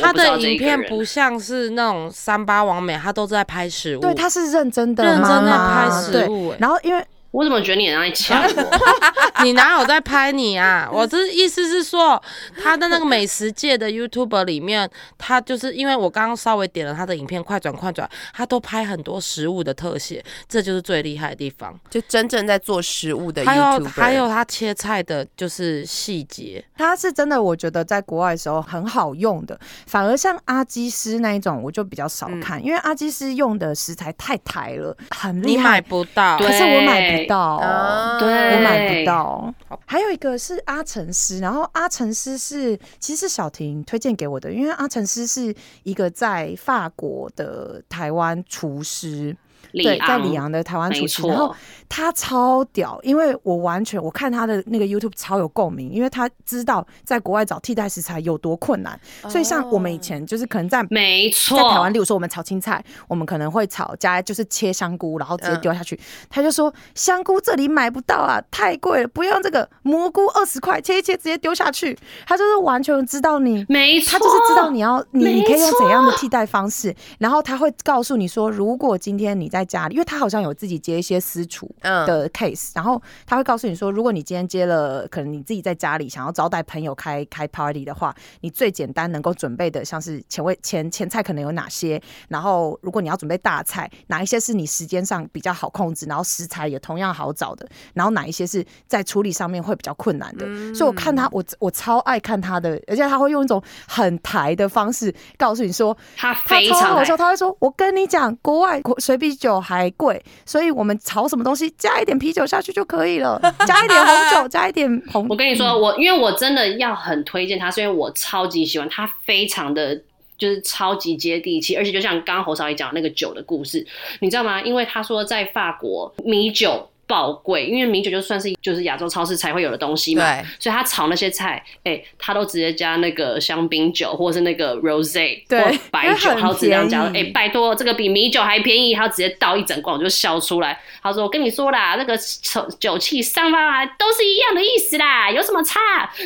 [0.00, 4.00] 他的影片不像是那种三八王美，他都在拍食物。
[4.00, 8.78] 对，他是认真的认真在妈妈拍食物哎然后因为我怎么觉得你很爱抢我？
[9.44, 10.88] 你哪有在拍你啊？
[10.90, 12.20] 我这意思是说，
[12.62, 21.78] 他的那个美食界的 YouTuber 里面，他就是因为我刚刚稍微点了他的影片，快转快转，他都拍很多食物的特写，这就是最厉害的地方。
[21.90, 36.38] 就真正在做食物的还有 YouTuber，还有他切菜的就是细节，他是真的，我觉得在国外的时候很好用的，反而像阿基师那一种，我就比较少看，因为阿基师用的食材太台了，很厉你买害，不到。
[36.38, 37.38] 可是我买不到。
[37.38, 39.54] 啊对我买不到。
[39.86, 49.36] 还有一个是阿成师，然后阿成师是其实是小婷推荐给我的，因为阿成师是一个在法国的台湾厨师，
[49.72, 51.54] 对，在昂里昂的台湾厨没师，然后，
[51.88, 58.98] 他超屌，因为我完全我看他的那个 YouTube 超有共鸣，因为他知道在国外找替代食材有多困难，
[59.28, 65.98] 所以像我们以前就是可能在没错，在台湾，例如说我们炒青菜，我们可能会炒加就是切香菇，然后直接丢下去。
[66.28, 71.96] 他就说香菇这里买不到啊，太贵了，不用这个蘑菇二十块，切一切直接丢下去。
[72.26, 73.64] 他就是完全知道你。
[73.68, 100.46] 没错，他就是知道你要你你可以用怎样的替代方式，然后他会告诉你说，如果今天你在家里，因为他好像有自己接一些私厨嗯的 case，、然后他会告诉你说，如果你今天接了，可能你自己在家里想要招待朋友开开 party 的话，你最简单能够准备的，像是前味前前菜可能有哪些，然后如果你要准备大菜，哪一些是你时间上比较好控制，然后食材也同样好找的，然后哪一些是在处理上面会比较困难的。
[100.74, 120.00] 所以我看他，我我超爱看他的，而且他会用一种很台的方式告诉你说，他他非常爱超好笑，他会说：“我跟你讲，国外国水比酒还贵，所以我们炒什么东西加一点啤酒下去就可以了，加一点红酒， 加一点红。”我跟你说，我因为我真的要很推荐它，是因为我超级喜欢它，非常的。
[120.38, 123.84] 就是超级接地气，而且就像刚刚侯少爷讲那个酒的故事，
[124.20, 124.62] 你知道吗？
[124.62, 130.22] 因为他说在法国米酒爆贵，因为米酒就算是就是亚洲超市才会有的东西嘛，
[130.60, 135.14] 所以他炒那些菜，哎、他都直接加那个香槟酒或者是那个 rose
[135.48, 137.02] 对或白酒，因为很他直接这样加。
[137.14, 140.78] 哎、拜托，这个比米酒还便宜，他直接倒一整罐，我就笑出来。
[141.02, 145.80] 他说：“我跟你说啦，那个酒酒气上发啊，都是一样的意思啦，有什么差？”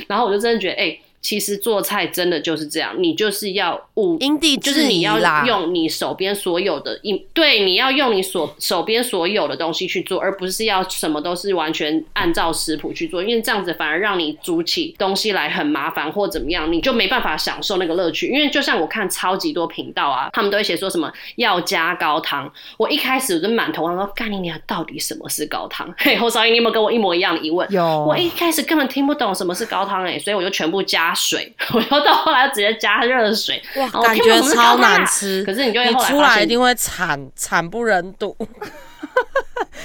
[0.09, 5.23] 然后我就真的觉得，哎、其实做菜真的就是这样，你就是要务因地制就是你要宜。
[5.47, 18.29] 用你手边所有的一，对，你要用你所手边所有的东西去做，而不是要什么都是完全按照食谱去做，因为这样子反而让你煮起东西来很麻烦或怎么样，你就没办法享受那个乐趣。
[18.29, 25.93] 因为就像我看超级多频道啊，他们都会写说什么要加高汤，我一开始我就满头问说，干你娘，到底什么是高汤？
[25.99, 27.71] 嘿，侯少英，你有没有跟我一模一样的疑问？
[27.71, 35.43] 有我一开始根本听不懂什么是高汤哎、所以我就全部加水， 我又到后来直接加热水，哇感觉超难吃。
[35.45, 38.37] 可是你就会出来一定会惨惨不忍睹。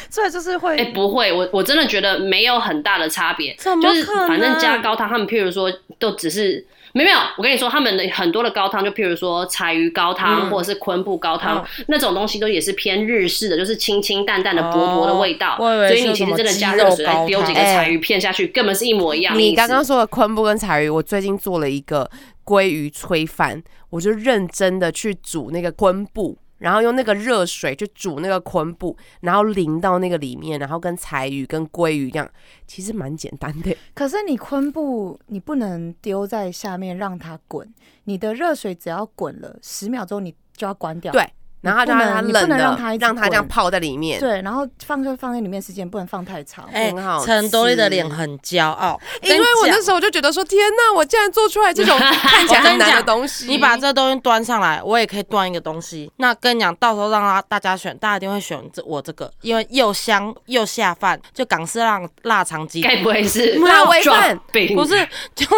[0.09, 6.65] 所以就是会哎、不会，我我真的觉得没有很大的差别，就是反正加高汤，他们譬如说都只是。
[6.93, 15.55] 没有没有，我跟你说，他们的很多的高汤，就譬如说柴鱼高汤、嗯或者是昆布高汤、嗯那种东西，都也是偏日式的，就是清清淡淡的、薄薄的味道。
[15.57, 19.37] 所以你其实真的加肉热水来丢几个柴鱼片下去，根本是一模一样。
[19.37, 22.09] 你刚刚说的昆布跟柴鱼，我最近做了一个
[22.45, 32.29] 鲑鱼炊饭，我就认真的去煮那个昆布，然后用那个热水去煮那个昆布，然后淋到那个里面，然后跟柴鱼跟鲑鱼一样，
[32.65, 33.75] 其实蛮简单的。
[33.93, 37.71] 可是你昆布你不能丢在下面让它滚，
[38.05, 41.11] 你的热水只要滚了十秒钟，你就要关掉。
[41.11, 41.23] 对
[41.61, 44.19] 然后让它冷的，能让它这样泡在里面。
[44.19, 46.65] 对，然后放就放在里面时间不能放太长。
[46.71, 53.47] 哎很好，陈多利的吃脸很骄傲，因为我那时候就觉得说，天哪，我竟然做出来这种 看起来很难的东西。
[53.47, 56.11] 你把这东西端上来，我也可以端一个东西。
[56.17, 62.81] 那跟你讲，到时候让他大家选，大家一定会选这我这个，因为又香又下饭，就港式辣腊肠鸡。
[62.81, 64.39] 该不会是辣味饭？
[64.75, 65.45] 不是，就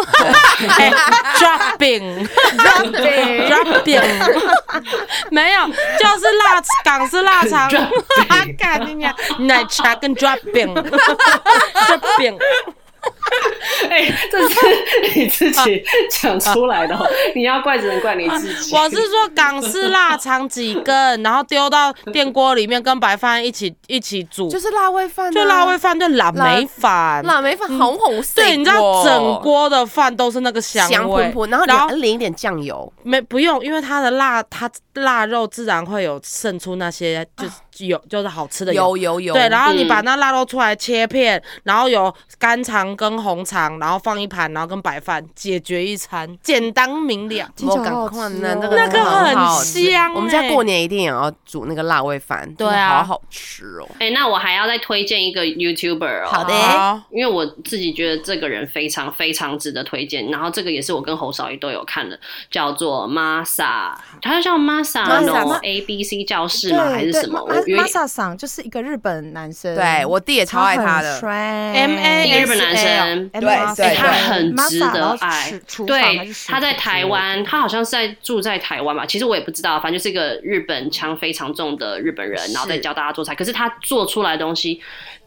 [0.68, 0.90] 哎
[1.36, 4.00] drop 饼，drop 饼，drop 饼，
[5.30, 5.60] 没有，
[5.98, 7.68] 就是辣港式腊肠。
[7.70, 12.38] drop， 干你娘，奶茶跟 drop 饼，drop 饼，
[13.88, 14.54] 哎、这是
[15.14, 18.74] 你自己讲出来的、哦，你要怪只能怪你自己。
[18.74, 27.22] 我是说港式腊肠几根，然后丢到电锅里面跟白饭一起一起煮，就是辣味饭啊，就辣味饭，就腊梅饭。
[27.24, 38.96] 腊梅饭红红色，对，你知道整锅的饭都是那个香味，香喷喷，然后然后淋一点酱油，没不用，因为它的辣，它腊肉自然会有渗出那些就是有就是好吃的油。
[38.96, 47.48] 油油油，对，然后你嗯把那腊肉出来切片，然后有肝肠跟红肠，然后放一盘，然后跟白饭解决一餐，简单明了。
[47.62, 49.34] 我赶快呢，那个那个很
[49.64, 52.98] 香我们家欸过年一定也要煮那个辣味饭，对啊。
[52.98, 53.88] 好好吃哦。
[53.98, 56.28] 哎、那我还要再推荐一个 YouTuber 哦。
[56.28, 56.54] 好的。
[56.54, 62.18] 好，因为我自己觉得这个人非常非常值得推荐，然后这个也是我跟侯少宇都有看的，
[62.50, 63.92] 叫做 Masa，
[64.22, 66.90] 他叫 Masa Masa no 吗？A B C 教室吗？
[66.90, 67.42] 还是什么？
[67.42, 71.20] 我有一玛莎桑就是一个日本男生，对我弟也超爱他的。
[71.20, 73.28] M A 一个日本男生。
[73.30, 75.60] 对对对他很值得爱。
[75.86, 77.42] 对，他在台湾。
[77.44, 79.04] 他好像是在住在台湾吧。
[79.06, 83.34] 其实我也不知道，反正就是一个日本腔非常重的日本人，然后在教大家做菜。
[83.34, 84.80] 可是他做出来的东西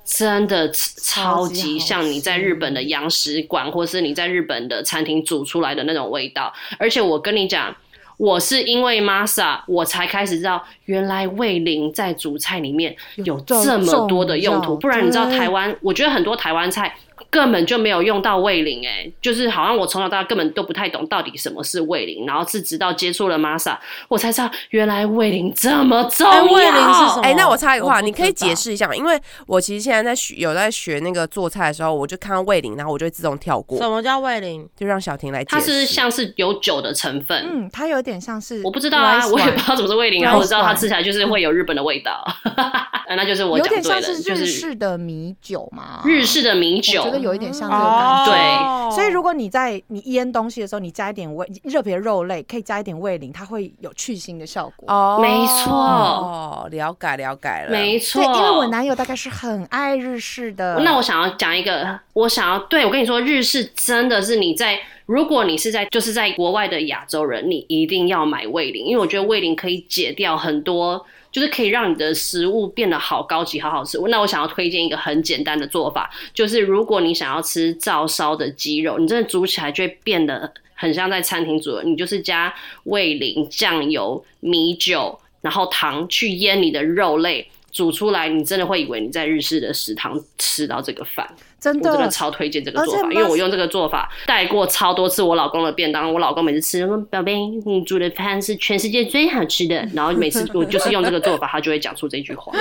[0.05, 6.53] 真的超级像你在日本的洋食馆，或是你在日本的餐厅煮出来的那种味道。
[6.77, 7.75] 而且我跟你讲。
[8.17, 16.95] 我是因为 Masa 我才开始知道，原来味淋在煮菜里面有这么多的用途，不然你知道台湾，我觉得很多台湾菜。
[17.33, 23.75] 根本就没有用到味淋，哎，就是好像我从小到大根本都不太懂到底什么是味淋，然后是直到接触了 Masa，
[24.07, 26.43] 我才知道原来味淋这么重要。
[26.43, 27.21] 味淋是什么？
[27.23, 28.95] 哎、那我插一个话，你可以解释一下吗？
[28.95, 34.63] 因为我其实现在在学，有在学那个做菜的时候，我就看到味淋，然后我就会自动跳过，什么叫味淋？
[34.77, 35.71] 就让小婷来解它释。
[35.73, 48.31] 是像是有酒的成分，嗯，它有点像是我不知道啊，我也不知道什么是味淋啊，Rice 我知道它吃起来就是会有日本的味道，啊 那就是我有讲对了，点像是就是日式的米酒嘛，日式的米酒有一点像这个感觉。
[48.31, 54.93] 对哦所以如果你在你腌东西的时候，你加一点味热别肉类，可以加一点味淋，它会有去腥的效果。
[54.93, 60.77] 哦，没错哦，了解了解了，没错，对，因为我男友大概是很爱日式的。
[60.81, 71.03] 那我想要讲一个，我想要对我跟你说，日式真的是你在，如果你是在就是在国外的亚洲人，你一定要买味淋，因为我觉得味淋可以解掉很多。
[71.33, 73.99] 就是可以让你的食物变得好高级、好好吃。
[74.07, 81.83] 那我想要推荐一个很简单的做法，就是如果你想要吃照烧的鸡肉，你真的煮起来就会变得很像在餐厅煮的。
[81.83, 82.53] 你就是加
[82.83, 87.49] 味淋、酱油、米酒，然后糖去腌你的肉类。
[87.71, 91.27] 煮出来，你真的会以为你在日式的食堂吃到这个饭。
[91.63, 102.51] 真的我真的超推荐这个做法，因为我用这个做法带过超多次我老公的便当，我老公每次吃说：“宝贝，你煮的饭是全世界最好吃的。”然后每次我 就是用这个做法，他就会讲出这句话。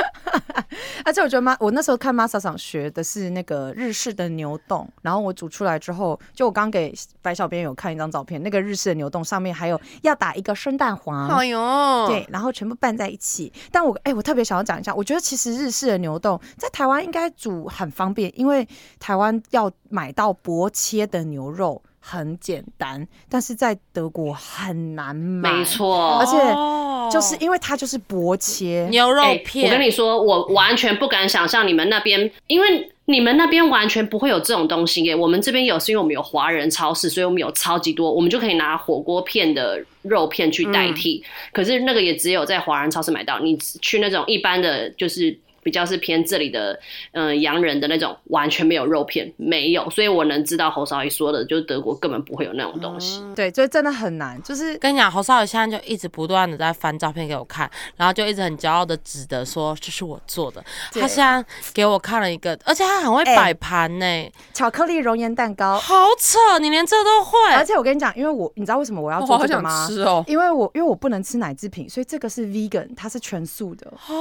[1.05, 11.29] 而且我觉得妈，我那时候看妈嫂想学的是那个日式的牛冻，然后我煮出来之后，就我刚给白小编有看一张照片，那个日式的牛冻上面还有要打一个生蛋黄。
[11.29, 13.53] 哎呦，对，然后全部拌在一起。
[13.73, 18.67] 但我哎、我特别想要讲一下，我觉得其实日式的牛冻在台湾应该煮很方便，因为
[19.03, 25.51] 台湾要买到薄切的牛肉很简单，但是在德国很难买。
[25.51, 28.87] 没，错，而且哦就是因为它就是薄切。
[28.93, 29.67] 牛肉哎片。
[29.67, 35.17] 我跟你说，我完全不敢想象你们那边，因为你们那边完全不会有这种东西耶。
[35.17, 41.25] 我们这边有，是因为我们有华人超市，所以我们有超级多，我们就可以拿火锅片的肉片去代替。
[41.53, 45.37] 可是那个也只有在华人超市买到，你去那种一般的就是。
[45.63, 46.79] 比较是偏这里的，
[47.13, 53.23] 嗯、洋人的那种，完全没有肉片，没有，所以我能知道侯少仪说的，就是德国根本不会有那种东西。
[53.35, 60.63] 对，所以真的很难，就是跟你讲，侯少宇现在就一直不断的在翻照片给我看，然后就一直很骄傲的指的说这是我做的。
[60.93, 65.79] 他现在给我看了一个，而且他很会哎摆盘呢，巧克力熔岩蛋糕。
[65.79, 67.39] 好扯，你连这都会。
[67.55, 69.87] 而且我跟你讲，因为我你知道为什么我要我好想做这个吗？
[69.89, 70.25] 吃哦。
[70.27, 73.93] 因为我因为我不能吃奶制品，所以这个是 vegan，它是全素的。
[73.97, 74.15] 好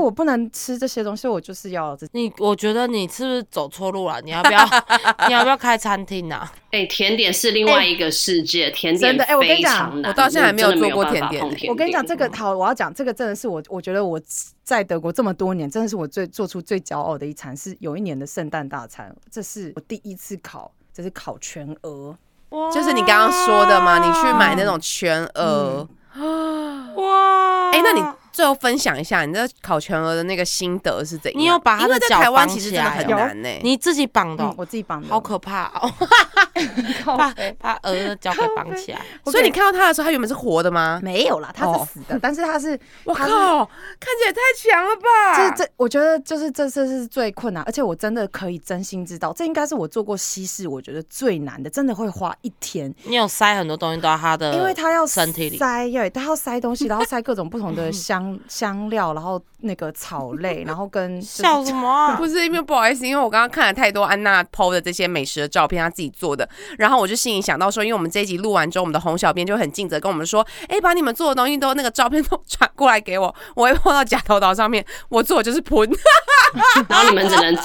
[0.00, 2.06] 我不能吃这些东西，我就是要这。
[2.12, 4.20] 你我觉得你是不是走错路了？
[4.22, 4.64] 你要不要
[5.28, 6.52] 你要不要开餐厅啊？
[6.70, 14.20] 哎、甜点是另外一个世界，甜点真的哎我跟你讲，我到现在还没有做过甜点我跟你讲，这个嗯好，我要讲这个真的是我，我觉得我
[14.62, 22.16] 在德国这么多年，真的是我最做出最骄傲的一餐，是有一年的圣诞大餐，这是我第一次烤，这是烤全鹅。
[22.72, 25.88] 就是你刚刚说的嘛，你去买那种全鹅。
[26.96, 28.02] 哇，哎、那你
[28.32, 31.40] 最后分享一下你这烤全鹅的那个心得是怎样？
[31.40, 35.92] 你有把它的因为在脚绑台湾其实起真的很来呢、你自己绑的嗯哦，，我自己绑的，好可怕哦，
[37.16, 39.00] 把把鹅的脚给绑起来。
[39.26, 41.00] 所以你看到它的时候，它原本是活的吗？
[41.02, 45.50] 没有啦，它哦是死的，但是它是 我靠，看起来太强了吧！
[45.56, 55.58] 这这，我觉得就是这次是最困难，而且我真的可以真心知道，这应该是我做过西式我觉得最难的，真的会花一天，你有塞很多东西到它的，因为它要身体里。
[55.58, 62.16] 塞，对，它要塞东西，然后塞各种不同的 香香料，然后那个草类， 然后跟、就是笑什么啊？
[62.18, 66.48] 不是因为不好意思，因为我刚刚看了太多安娜 PO 的这些美食的照片，她自己做的，
[66.78, 75.78] 然后我就心里想到说，因为我们这一集录完之后，我们的洪小编就很尽责跟我们说，哎、把你们做的东西都那个照片都传过来给我，我会 PO 到假头岛上面，我做的就是喷，
[76.88, 77.56] 然后你们只能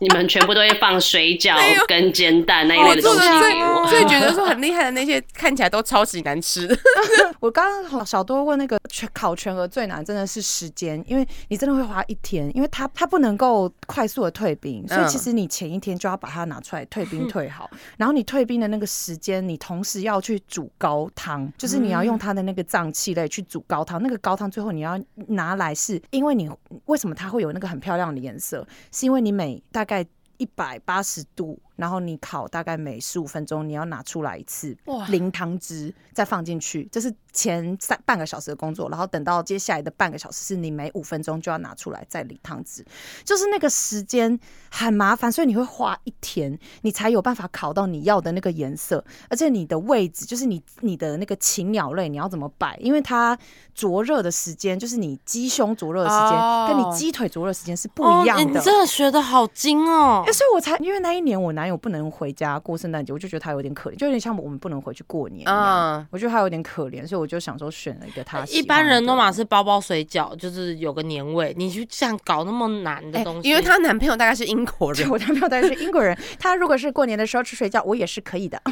[0.00, 3.86] 你们全部都会放水饺 跟煎蛋那一类的东西给我。
[3.88, 6.68] 所以觉得说很厉害的那些，看起来都超级难吃。
[7.40, 15.08] 我刚刚好小多问那个全烤全鹅最难真的是时间，因为你真的会花一天，因为它它不能够快速的退冰，所以嗯。
[15.08, 26.48] 其实你前一天就要把它拿出来退冰退好，然后你退冰的那个时间，你同时要去煮高汤，就是你要用它的那个脏器类去煮高汤，那个高汤最后你要拿来是因为你
[26.84, 30.06] 为什么它会有那个很漂亮的颜色，是因为你每大概。
[30.38, 42.84] 一百八十度，然后你烤大概每十五分钟，你要拿出来一次哇淋汤汁，再放进去，这是前三半个小时的工作，然后等到接下来的半个小时是你每五分钟就要拿出来再淋汤汁，
[43.24, 44.38] 就是那个时间
[44.70, 53.38] 很麻烦，所以你会花一天，你才有办法烤到你要的那个颜色，而且你的位置就是你你的那个禽鸟类你要怎么摆，因为它
[53.72, 58.44] 灼热的时间就是你鸡胸灼热的时间、哦跟你鸡腿灼热时间是不哦一样的。
[58.44, 60.32] 你真的学的好精哦欸，！
[60.32, 65.98] 所以我才因为那一年我男友不能回家过圣诞节，我就觉得他有点可怜，就有点像我们不能回去过年一样。
[65.98, 68.44] 嗯，我觉得他有点可怜，所以我就想说选了一个他。
[68.46, 78.60] 一般人都嘛是包包水饺，就是有个年味，你去这样搞那么难的哎东西，因为她男朋友大概是英国人， 我男朋友大概是英国人，他如果是过年的时候吃水饺，我也是可以的。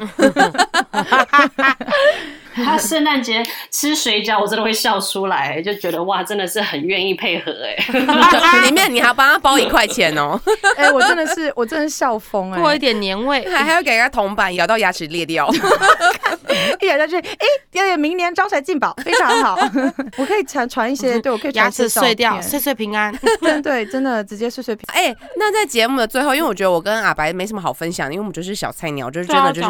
[2.64, 7.76] 他圣诞节吃水饺，我真的会笑出来，就觉得哇，真的是很愿意配合哎。
[8.66, 10.40] 里面你还要帮他包一块钱哦，
[10.76, 13.46] 哎、 我真的是，我真的是笑疯哎、过一点年味。
[13.48, 15.48] 还还要给人家铜板，咬到牙齿裂掉。
[16.80, 19.58] 一咬下去，哎、欸，明年招财进宝，非常好。
[20.16, 23.14] 我可以传传一些，对我可以传牙齿碎掉，片岁岁平安。
[23.40, 24.84] 对对，真的直接碎碎片。
[24.92, 29.68] 哎、那在节目的最后，因为我觉得我跟阿白没什么好分享的，因为我们就是小菜鸟，就是真的就是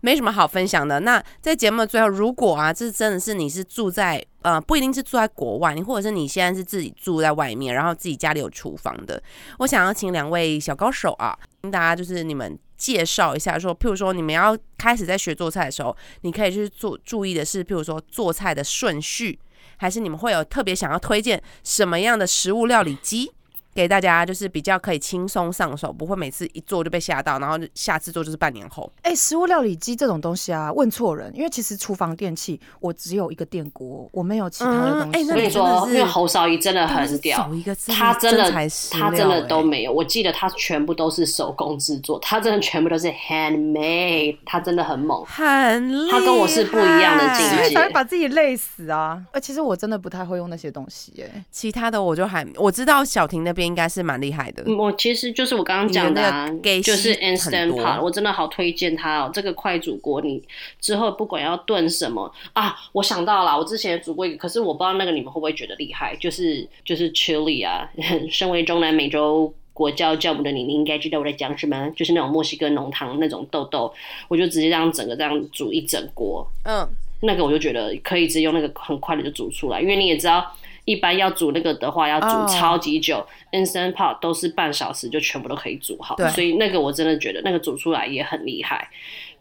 [0.00, 1.00] 没什么好分享的。
[1.00, 9.22] 那在节目的最后，如如果啊，这真的是你是住在呃，不一定是住在国外，你或者是你现在是自己住在外面，然后自己家里有厨房的，
[9.60, 19.38] 我想要请两位小高手啊，跟大家就是你们介绍一下说，譬如说你们要开始在学做菜的时候，你可以去做注意的是，譬如说做菜的顺序，
[19.76, 23.30] 还是你们会有特别想要推荐什么样的食物料理机？
[23.76, 28.90] 给大家就是比较可以轻松上手，不会每次一做就被吓到，然后下次做就是半年后。
[29.02, 35.08] 哎、食物料理机这种东西啊，问错人，因为其实厨房电器我只有一个电锅，我没有其他的东西。
[35.08, 38.50] 嗯哎那我跟你说，你真的是因为侯少仪真的很屌走，一个字他真的
[38.90, 39.92] 他真的都没有。
[39.92, 45.22] 我记得他全部都是手工制作，他真的全部都是 handmade，他真的很猛。
[45.26, 49.22] 很厉害，他跟我是不一样的境界所以才会把自己累死啊！
[49.32, 54.62] 呃，其实我真的不太会用那些东西、哎，其他的我就还我知道小婷那边应该是蛮厉害的。
[54.66, 56.48] 嗯我其实就是我刚刚讲的啊
[56.82, 59.30] 就是 instant pot，我真的好推荐它哦。
[59.34, 60.42] 这个快煮锅，你
[60.80, 67.90] 之后不管要炖什么啊，我想到了，我之前煮过一个，可是我不知道那个你们会不会觉得厉害，就是就是 Chili 啊，
[68.30, 69.52] 身为中南美洲。
[69.76, 73.92] 国教教母的你，你应该知道我在讲什么，就是那种墨西哥浓汤那种豆豆，
[74.26, 76.88] 我就直接这样整个这样煮一整锅，嗯，
[77.20, 80.50] 那个我就觉得可以直接用那个很快的就煮出来，因为你也知道，
[80.86, 83.18] 一般要煮那个的话要煮哦超级久、
[83.50, 88.88] i n s t a n t pot 都是半小时就全部都可以煮好，所以那个我真的觉得那个煮出来也很厉害。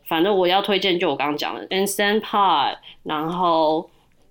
[0.03, 3.89] 反正我要推荐就我刚刚讲的 instant pot，然后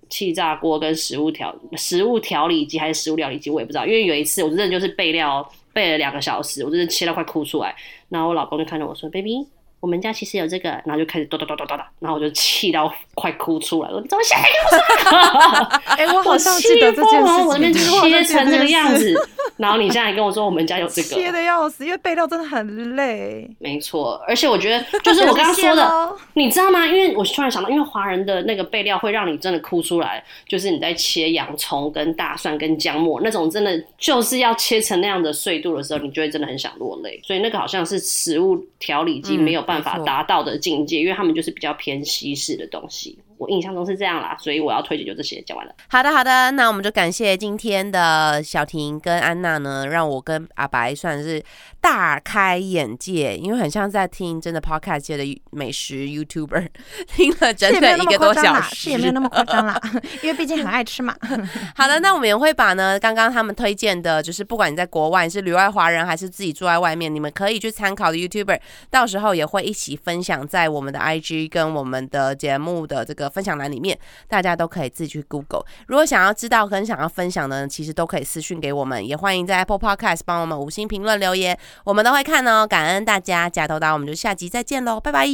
[0.09, 7.75] 气炸锅跟食物调食物调理机还是食物料理机，我也不知道，因为有一次我真的就是备料备了两个小时，我真的切到快哭出来，
[8.09, 9.47] 然后我老公就看着我说：“baby。”
[9.79, 14.01] 我们家其实有这个，然后就开始咚咚咚咚咚咚，然后我就气到快哭出来了。
[14.01, 15.65] 你怎么现在给我这个？
[15.95, 19.13] 哎、我好我像气记得这件事我那边切成这个样子，
[19.57, 23.49] 然后你现在跟我说我们家有这个切个，的要死，因为备料真的很累。
[23.59, 24.19] 没错。
[24.27, 26.85] 而且我觉得，就是我刚刚说谢的，咯你知道吗？
[26.87, 37.19] 因为我突然想到，因为华人的那个备料会让你真的哭出来，就是你在切洋葱、跟大蒜、跟姜末那种，真的就是要切成那样的碎度的时候，你就会真的很想落泪。
[37.23, 43.17] 所以那个好像是食物调理机嗯没有办法达到的境界，因为他们就是比较偏西式的东西。
[43.37, 45.73] 我印象中是这样啦，所以我要推荐就这些，讲完了。
[45.87, 51.43] 好的好的，那我们就感谢今天的小婷跟安娜呢，让我跟阿白算是
[51.81, 56.67] 大开眼界，因为很像在听真的 podcast 界的美食 YouTuber，
[57.15, 59.81] 听了整是也没有那么整一个多夸张啦，小时，是也没有那么夸张啦，
[60.23, 61.15] 因为毕竟很爱吃嘛。
[61.75, 68.59] 好的，那我们也会把呢刚刚他们推荐的，就是不管你在国外你是旅外华人还是自己住在外面，你们可以去参考的 YouTuber，
[68.89, 73.97] 到时候也会一起分享在我们的 IG 跟我们的节目的这个分享栏里面，
[74.27, 75.65] 大家都可以自己去 Google。
[75.87, 82.65] 如果想要知道跟想要分享的，其实都可以私讯给我们，也欢迎在 Apple Podcast 帮我们五星评论留言，我们都会看哦。
[82.67, 85.27] 感恩大家，假头刀，我们就下集再见喽，拜拜，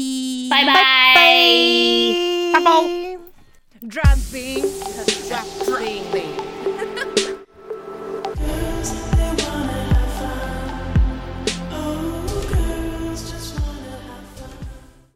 [0.50, 0.74] 拜拜。
[2.54, 2.72] 拜拜。
[3.82, 4.62] Dropping